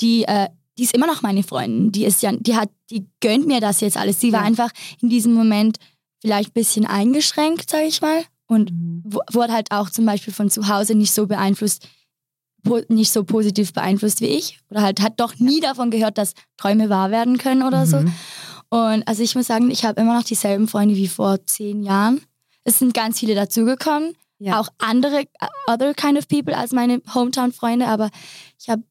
[0.00, 1.92] die äh, die ist immer noch meine Freundin.
[1.92, 4.18] Die ist ja, die hat, die gönnt mir das jetzt alles.
[4.20, 4.46] Sie war Ja.
[4.46, 4.70] einfach
[5.02, 5.78] in diesem Moment
[6.22, 8.24] vielleicht ein bisschen eingeschränkt, sage ich mal.
[8.50, 9.02] Und Mhm.
[9.32, 11.86] wurde halt auch zum Beispiel von zu Hause nicht so beeinflusst,
[12.88, 14.58] nicht so positiv beeinflusst wie ich.
[14.70, 18.00] Oder halt hat doch nie davon gehört, dass Träume wahr werden können oder so.
[18.00, 18.12] Mhm.
[18.68, 22.20] Und also ich muss sagen, ich habe immer noch dieselben Freunde wie vor zehn Jahren.
[22.64, 24.16] Es sind ganz viele dazugekommen.
[24.40, 24.58] Ja.
[24.58, 25.24] Auch andere,
[25.68, 28.10] other kind of people als meine Hometown-Freunde, aber
[28.58, 28.82] ich habe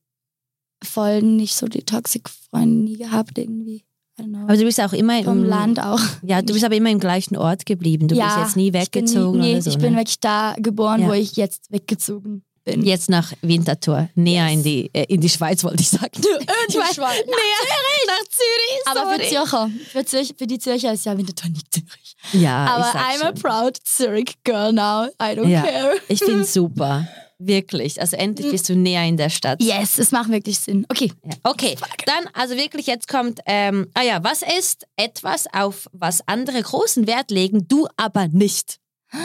[0.83, 3.83] voll nicht so die Toxic-Freunde nie gehabt irgendwie.
[4.25, 4.39] Know.
[4.43, 5.99] Aber du bist auch immer Vom im Land auch.
[6.23, 8.07] Ja, du bist aber immer im gleichen Ort geblieben.
[8.07, 9.69] Du bist jetzt nie weggezogen Ich bin, nie, nee, oder so.
[9.71, 9.97] ich bin ne?
[9.99, 11.07] wirklich da geboren, Ja.
[11.07, 12.83] wo ich jetzt weggezogen bin.
[12.83, 14.53] Jetzt nach Winterthur, näher Yes.
[14.53, 16.11] in die äh, in die Schweiz wollte ich sagen.
[16.13, 17.25] die meine, Schweiz.
[17.25, 17.65] Näher
[18.07, 18.85] nach Zürich.
[18.85, 19.29] Aber für sorry.
[19.29, 22.15] Zürcher, für, Zürich, für die Zürcher ist ja Winterthur nicht Zürich.
[22.33, 23.35] Ja, Aber I'm a schon.
[23.41, 25.05] proud Zurich girl now.
[25.21, 25.61] I don't Ja.
[25.61, 25.93] care.
[26.09, 27.07] Ich finde es super.
[27.41, 28.01] Wirklich.
[28.01, 29.63] Also endlich bist du näher in der Stadt.
[29.63, 30.85] Yes, es macht wirklich Sinn.
[30.89, 31.11] Okay.
[31.23, 31.31] Ja.
[31.43, 36.61] Okay, dann also wirklich jetzt kommt, ähm, ah ja, was ist etwas, auf was andere
[36.61, 38.79] großen Wert legen, du aber nicht?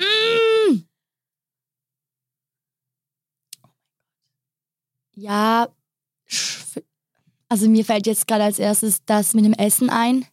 [0.00, 0.82] Mm.
[5.16, 5.66] Ja,
[7.48, 10.26] also mir fällt jetzt gerade als erstes das mit dem Essen ein.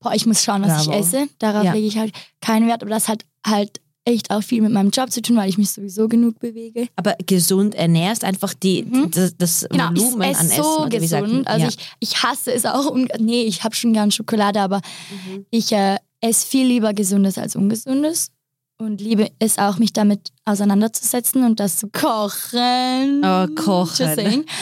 [0.00, 0.92] Boah, ich muss schauen, was Bravo.
[0.92, 1.28] ich esse.
[1.38, 1.72] Darauf Ja.
[1.72, 5.10] lege ich halt keinen Wert, aber das hat halt echt auch viel mit meinem Job
[5.10, 6.88] zu tun, weil ich mich sowieso genug bewege.
[6.96, 9.10] Aber gesund ernährst einfach die, Mhm.
[9.10, 10.62] das, das Genau, ich Volumen esse an Essen.
[10.62, 11.46] so wie sagt gesund.
[11.48, 11.68] Also ja.
[11.70, 12.94] ich, ich hasse es auch.
[13.18, 14.80] Nee, ich habe schon gern Schokolade, aber
[15.26, 15.46] Mhm.
[15.50, 18.28] ich äh, esse viel lieber Gesundes als Ungesundes.
[18.76, 23.22] Und liebe es auch, mich damit auseinanderzusetzen und das zu kochen.
[23.24, 24.44] Oh, kochen.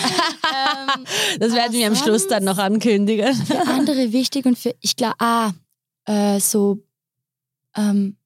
[0.55, 1.05] Ähm,
[1.40, 3.34] das werden wir am Schluss dann noch ankündigen.
[3.34, 5.53] für andere wichtig und für, ich glaube, ah,
[6.05, 6.78] äh, so
[7.76, 8.16] ähm,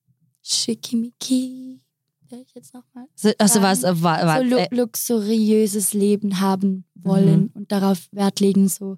[0.47, 1.81] Schickimicki.
[2.29, 3.07] Sag ich jetzt nochmal?
[3.15, 7.51] So, Also was, äh, wa, so lu äh, luxuriöses Leben haben wollen Mhm.
[7.55, 8.97] und darauf Wert legen, so,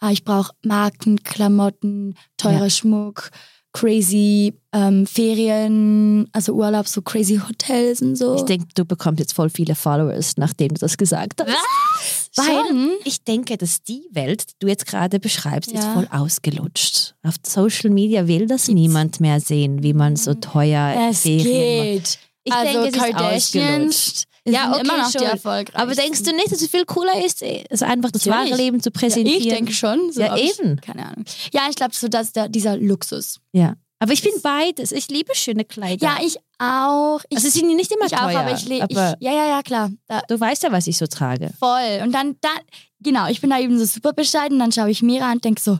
[0.00, 2.70] ah, ich brauche Marken, Klamotten, teurer Ja.
[2.70, 3.30] Schmuck,
[3.72, 8.34] crazy ähm, Ferien, also Urlaub, so crazy Hotels und so.
[8.36, 11.48] ich denke, du bekommst jetzt voll viele Followers, nachdem du das gesagt hast.
[11.48, 12.27] Was?
[12.38, 12.90] Weil Schon?
[13.04, 15.92] ich denke, dass die Welt, die du jetzt gerade beschreibst, ist Ja.
[15.94, 17.14] voll ausgelutscht.
[17.22, 22.04] Auf Social Media will das niemand mehr sehen, wie man so teuer es Ferien macht.
[22.04, 22.18] geht.
[22.44, 24.24] Ich also denke, es ist ausgelutscht.
[24.46, 25.26] Ja, okay, immer noch die schon.
[25.26, 25.76] erfolgreichsten.
[25.76, 28.50] Aber denkst du nicht, dass es viel cooler ist, also einfach das Natürlich.
[28.52, 29.40] wahre Leben zu Ja, präsentieren?
[29.42, 30.10] ich denke schon.
[30.10, 30.80] So, Ja, aber ich, eben.
[30.80, 31.24] keine Ahnung.
[31.52, 33.40] Ja, ich glaube so, dass der, dieser Luxus.
[33.52, 33.74] Ja.
[33.98, 34.92] Aber ich bin beides.
[34.92, 36.06] Ich liebe schöne Kleider.
[36.06, 37.20] Ja, ich auch.
[37.28, 38.40] Ich, also sie sind nicht immer ich auch, teuer.
[38.40, 39.90] aber ich, le- ich aber Ja, ja, ja, klar.
[40.06, 41.50] Da, du weißt ja, was ich so trage.
[41.58, 42.00] voll.
[42.02, 42.58] Und dann, dann,
[43.00, 44.58] genau, ich bin da eben so super bescheiden.
[44.58, 45.78] Dann schaue ich Mira an und denke so,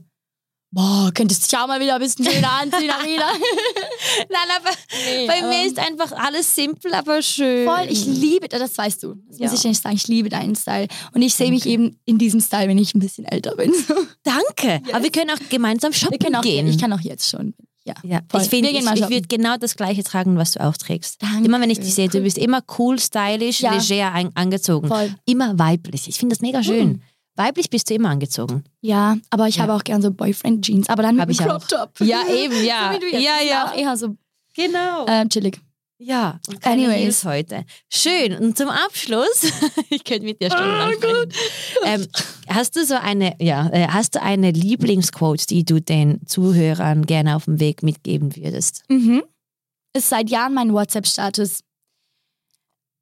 [0.71, 3.25] boah, könntest du dich auch mal wieder ein bisschen schöner anziehen, Arina.
[4.29, 4.71] Nein, aber
[5.07, 7.67] Nee, bei mir ähm, ist einfach alles simpel, aber schön.
[7.67, 9.15] Voll, ich liebe, das weißt du.
[9.29, 9.49] Das Ja.
[9.51, 9.97] muss ich nicht sagen.
[9.97, 10.89] Ich liebe deinen Style.
[11.15, 13.73] Und ich sehe mich eben in diesem Style, wenn ich ein bisschen älter bin.
[14.23, 14.83] Danke.
[14.93, 16.67] Aber wir können auch gemeinsam Wir shoppen können auch, gehen.
[16.69, 17.55] ich kann auch jetzt schon.
[17.85, 18.43] Ja, Ja, voll.
[18.43, 21.23] ich finde, ich, ich würde genau das gleiche tragen, was du auch trägst.
[21.23, 21.45] Danke.
[21.47, 23.73] Immer wenn ich dich sehe, du bist immer cool, stylisch, Ja.
[23.79, 24.89] leger ein, angezogen.
[24.89, 25.15] Voll.
[25.25, 26.07] Immer weiblich.
[26.09, 26.89] Ich finde das mega schön.
[26.89, 27.03] Mhm.
[27.37, 28.65] Weiblich bist du immer angezogen.
[28.81, 29.63] Ja, aber ich Ja.
[29.63, 31.67] habe auch gern so Boyfriend-Jeans, aber dann mit Hab ich einem auch.
[31.67, 32.07] Crop Top.
[32.07, 32.95] Ja, eben, ja.
[33.01, 33.17] so.
[33.17, 33.67] Ja, ja.
[33.71, 34.17] Auch eher so
[34.55, 35.07] Genau.
[35.07, 35.61] äh, chillig.
[36.01, 37.01] Ja, und keine Anyways.
[37.01, 37.65] Heels heute.
[37.93, 38.37] Schön.
[38.37, 39.53] Und zum Abschluss,
[39.91, 41.33] ich könnte mit dir Oh stundenlang sprechen.
[41.85, 42.07] Ähm,
[42.49, 47.35] hast du so eine, ja, äh, hast du eine Lieblingsquote, die du den Zuhörern gerne
[47.35, 48.85] auf dem Weg mitgeben würdest?
[48.89, 49.25] Mhm.
[49.93, 51.65] Ist seit Jahren mein WhatsApp-Status.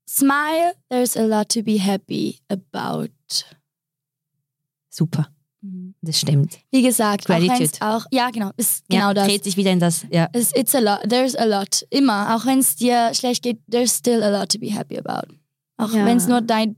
[0.09, 3.11] Smile, there's a lot to be happy about.
[4.89, 5.29] Super,
[6.07, 6.59] das stimmt.
[6.71, 7.71] Wie gesagt, auch Gratitude.
[7.81, 9.27] auch, ja genau, ist genau ja, das.
[9.27, 10.29] Dreht sich wieder in das, ja.
[10.35, 11.87] It's, it's a lot, there's a lot.
[11.91, 15.33] Immer, auch wenn es dir schlecht geht, there's still a lot to be happy about.
[15.77, 16.07] Auch Ja.
[16.07, 16.77] wenn es nur dein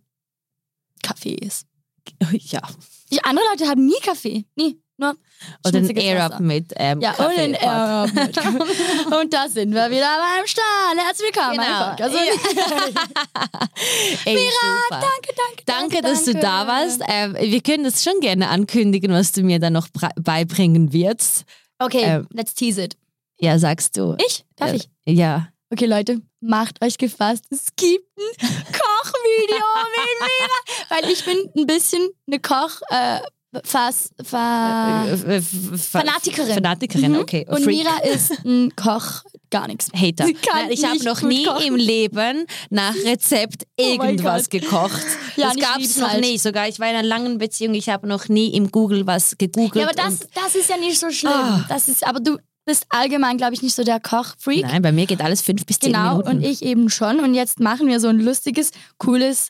[1.02, 1.66] Kaffee ist.
[2.32, 2.60] ja.
[3.12, 4.80] Die andere Leute haben nie Kaffee, nie.
[5.00, 5.14] Nur
[5.64, 7.40] Oder ein Air-Up mit ähm, Ja, und Kaffee.
[7.40, 8.36] ein Air-Up mit.
[9.14, 10.96] Und da sind wir wieder beim Start.
[10.96, 11.56] Herzlich willkommen.
[11.56, 11.94] Genau.
[12.04, 12.18] Also,
[14.24, 14.88] Ey, super.
[14.90, 17.00] danke, danke, Danke, dass du da warst.
[17.06, 19.86] Ähm, wir können das schon gerne ankündigen, was du mir dann noch
[20.16, 21.44] beibringen wirst.
[21.78, 22.96] Okay, Ähm, let's tease it.
[23.38, 24.16] Ja, sagst du.
[24.26, 24.44] Ich?
[24.56, 24.88] Darf Äh, ich?
[25.06, 25.48] Ja.
[25.70, 27.44] Okay, Leute, macht euch gefasst.
[27.50, 30.58] Es gibt ein Kochvideo mit Mira.
[30.88, 32.80] Weil ich bin ein bisschen eine Koch...
[32.90, 33.20] Äh,
[33.64, 36.52] Fass, fa Äh, f- f- Fanatikerin.
[36.54, 37.18] Fanatikerin, Mhm.
[37.18, 37.46] okay.
[37.48, 37.78] Und Freak.
[37.78, 39.88] Mira ist ein Koch, gar nichts.
[39.94, 40.24] Hater.
[40.26, 41.64] Nein, ich habe noch nie kochen.
[41.66, 45.00] im Leben nach Rezept Oh irgendwas gekocht.
[45.36, 46.20] Ja, das gab es noch halt.
[46.22, 46.36] nie.
[46.36, 47.72] Sogar ich war in einer langen Beziehung.
[47.74, 49.76] Ich habe noch nie im Google was gegoogelt.
[49.76, 51.32] Ja, aber das, das ist ja nicht so schlimm.
[51.32, 51.64] Ah.
[51.70, 52.36] Das ist, aber du
[52.66, 54.66] bist allgemein, glaube ich, nicht so der Koch-Freak.
[54.66, 56.28] Nein, bei mir geht alles fünf bis zehn Genau, Minuten.
[56.28, 57.18] und ich eben schon.
[57.20, 59.48] Und jetzt machen wir so ein lustiges, cooles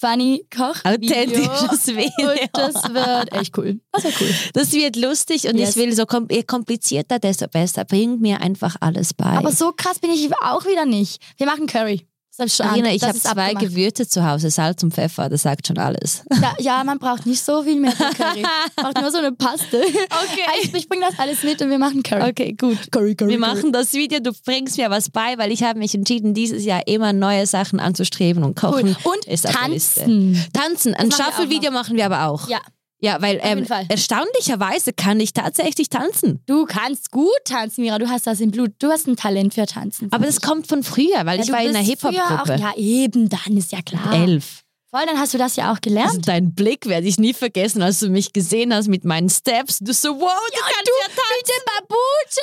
[0.00, 1.44] funny Kochvideo.
[1.44, 2.30] Authentisches Video.
[2.30, 3.80] Und das wird echt cool.
[3.92, 4.34] Das wird cool.
[4.52, 5.70] Das wird lustig und Yes.
[5.70, 7.84] ich will so kom je komplizierter, desto besser.
[7.84, 9.24] Bring mir einfach alles bei.
[9.24, 11.22] Aber so krass bin ich auch wieder nicht.
[11.36, 12.06] Wir machen Curry.
[12.36, 13.60] Das ist schon Arina, ich habe zwei abgemacht.
[13.60, 16.22] Gewürze zu Hause, Salz und Pfeffer, das sagt schon alles.
[16.44, 18.42] Ja, ja, man braucht nicht so viel mehr Curry.
[18.42, 19.80] Man braucht nur so eine Paste.
[19.80, 20.42] Okay.
[20.62, 22.28] Ich, ich bringe das alles mit und wir machen Curry.
[22.28, 22.90] Okay, gut.
[22.90, 23.30] Curry, Curry.
[23.30, 26.64] Wir machen das Video, du bringst mir was bei, weil ich habe mich entschieden, dieses
[26.64, 28.96] Jahr immer neue Sachen anzustreben und kochen.
[29.04, 29.12] Cool.
[29.14, 30.44] Und ist tanzen.
[30.52, 32.48] Tanzen, ein Shuffle-Video machen wir aber auch.
[32.48, 32.58] Ja,
[33.04, 36.40] Ja, weil ähm, erstaunlicherweise kann ich tatsächlich tanzen.
[36.46, 37.98] du kannst gut tanzen, Mira.
[37.98, 38.72] Du hast das im Blut.
[38.78, 40.08] Du hast ein Talent für Tanzen.
[40.12, 42.54] Aber das kommt von früher, weil Ja, ich war in einer Hip-Hop-Gruppe.
[42.54, 44.14] auch- Ja, eben, dann ist ja klar.
[44.14, 44.63] Elf.
[44.94, 46.28] Voll, dann hast du das ja auch Also gelernt.
[46.28, 49.78] dein Blick werde ich nie vergessen, als du mich gesehen hast mit meinen Steps.
[49.80, 51.34] Du so, wow, du kannst ja tanzen.
[51.36, 52.40] Mit dem Babute.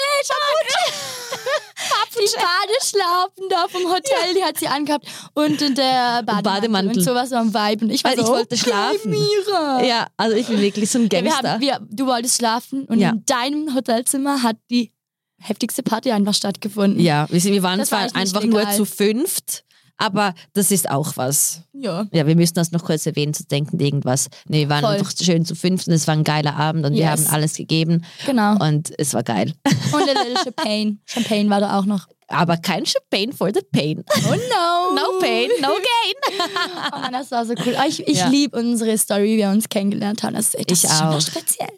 [2.14, 5.08] Die Badeschlaufen da vom Hotel, die hat sie angehabt.
[5.34, 6.44] Und in der Bademantel.
[6.44, 6.98] Bademantel.
[6.98, 7.86] Und sowas am Vibe.
[7.86, 9.12] Und ich war Weil so, ich wollte okay, schlafen.
[9.12, 9.84] Mira.
[9.84, 11.52] Ja, also ich bin wirklich so ein Ja, wir Gangster.
[11.54, 13.12] haben, wir, du wolltest schlafen und Ja.
[13.12, 14.92] in deinem Hotelzimmer hat die
[15.40, 17.00] heftigste Party einfach stattgefunden.
[17.00, 18.76] ja, wir, waren Das war zwar nicht einfach nur legal.
[18.76, 19.64] zu fünft,
[20.02, 21.62] aber das ist auch was.
[21.74, 22.06] Ja.
[22.12, 24.28] Ja, wir müssen das noch kurz erwähnen, zu denken irgendwas.
[24.48, 24.96] Nee, wir waren Voll.
[24.96, 27.10] einfach schön zu fünft und es war ein geiler Abend und wir Yes.
[27.28, 28.58] haben alles gegeben Genau.
[28.64, 29.54] und es war geil.
[29.94, 30.98] Und a little Champagne.
[31.06, 32.08] Champagne war da auch noch.
[32.28, 34.04] Aber kein Champagne for the pain.
[34.28, 34.96] Oh no.
[34.96, 36.50] No pain, no gain.
[36.94, 37.76] Oh Mann, das war so cool.
[37.78, 38.28] Oh, Ich, ich Ja.
[38.28, 40.34] liebe unsere Story, wie wir uns kennengelernt haben.
[40.36, 41.20] Das, ist- das Ich auch.
[41.22, 41.70] speziell.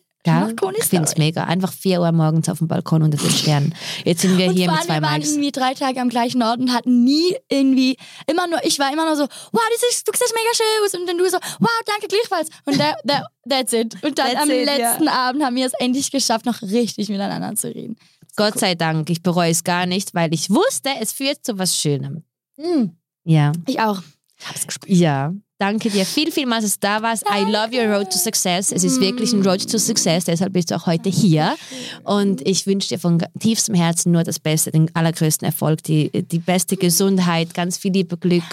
[0.59, 1.43] Coole Ich finde es mega.
[1.43, 3.75] Einfach 4 Uhr morgens auf dem Balkon unter den Sternen.
[4.05, 5.31] Jetzt sind wir Und hier mit zwei wir waren Mikes.
[5.31, 7.97] irgendwie drei Tage am gleichen Ort und hatten nie irgendwie,
[8.27, 10.93] immer nur, ich war immer nur so, wow, das ist, du siehst mega schön aus.
[10.99, 12.49] Und dann du so, wow, danke gleichfalls.
[12.65, 13.95] Und that, that, that's it.
[14.03, 14.73] Und dann That's am it, ja.
[14.75, 17.97] letzten Abend haben wir es endlich geschafft, noch richtig miteinander zu reden.
[18.35, 21.77] Gott sei Dank, ich bereue es gar nicht, weil ich wusste, es führt zu was
[21.77, 22.23] Schönem.
[22.57, 22.85] Mm,
[23.25, 23.51] Ja.
[23.67, 24.01] ich auch.
[24.39, 24.91] Ich hab's gespürt.
[24.91, 25.33] Ja.
[25.63, 27.23] Danke dir viel, vielmals, dass du da warst.
[27.23, 28.73] I love your road to success.
[28.73, 31.55] Es ist wirklich ein Road to success, deshalb bist du auch heute hier.
[32.03, 36.39] Und ich wünsche dir von tiefstem Herzen nur das Beste, den allergrößten Erfolg, die, die
[36.39, 38.43] beste Gesundheit, ganz viel Liebe, Glück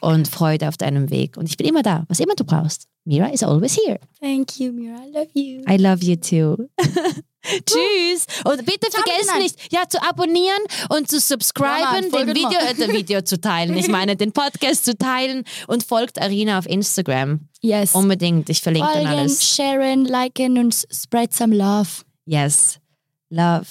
[0.00, 1.36] und Freude auf deinem Weg.
[1.36, 2.88] Und ich bin immer da, was immer du brauchst.
[3.04, 4.00] Mira is always here.
[4.20, 4.96] Thank you, Mira.
[5.06, 5.62] I love you.
[5.68, 6.68] I love you too.
[7.64, 8.26] Tschüss.
[8.44, 12.58] Und bitte Ciao, vergesst nicht, ja, zu abonnieren und zu Ja, subscriben, Mann, den Video,
[12.58, 13.76] äh, den Video zu teilen.
[13.76, 17.40] Ich meine, den Podcast zu teilen und folgt Arina auf Instagram.
[17.60, 17.94] Yes.
[17.94, 18.48] Unbedingt.
[18.50, 19.48] Ich verlinke dann Folgen, alles.
[19.54, 21.88] sharen, liken und spread some love.
[22.26, 22.78] Yes.
[23.30, 23.66] Love.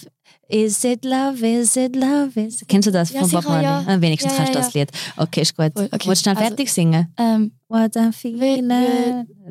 [0.48, 1.44] Is it love?
[1.46, 2.40] Is it love?
[2.40, 3.64] Is Kennst du das Ja, von Bob Marley?
[3.64, 3.84] ja.
[3.88, 4.90] Ah, Wenigstens Ja, kannst du ja, das Lied.
[5.18, 5.72] Okay, ist gut.
[5.76, 5.90] Okay.
[5.92, 7.14] Wolltest du schnell Also- fertig singen?
[7.18, 8.70] Ähm, What I'm feeling.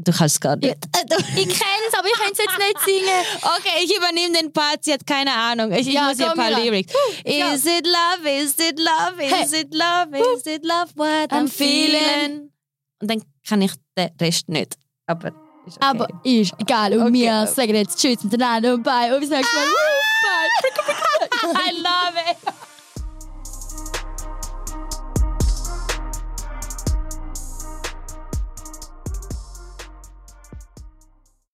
[0.02, 0.68] Du kannst es gar nicht.
[0.68, 0.74] Ja.
[1.36, 3.20] ich kenn's, aber ich kann es jetzt nicht singen.
[3.42, 4.82] Okay, ich übernehme den Part.
[4.82, 5.70] Sie hat keine Ahnung.
[5.72, 6.50] Ich, ich Ja, muss ihr ein paar.
[6.50, 6.92] Lyrics.
[7.26, 7.52] ja.
[7.52, 8.26] Is it love?
[8.28, 9.22] Is it love?
[9.22, 9.60] Is Hey.
[9.60, 10.16] it love?
[10.36, 10.90] Is it love?
[10.94, 12.00] What I'm, I'm feeling.
[12.00, 12.50] feeling.
[13.02, 14.74] Und dann kann ich den Rest nicht.
[15.06, 15.28] Aber
[15.66, 15.86] ist okay.
[15.86, 16.94] Aber ist egal.
[16.94, 17.12] Und Okay.
[17.12, 19.12] wir sagen jetzt Tschüss miteinander und bye.
[19.14, 19.66] Und bis nächstes Mal.
[20.24, 21.60] Bye.
[21.68, 22.54] I love it.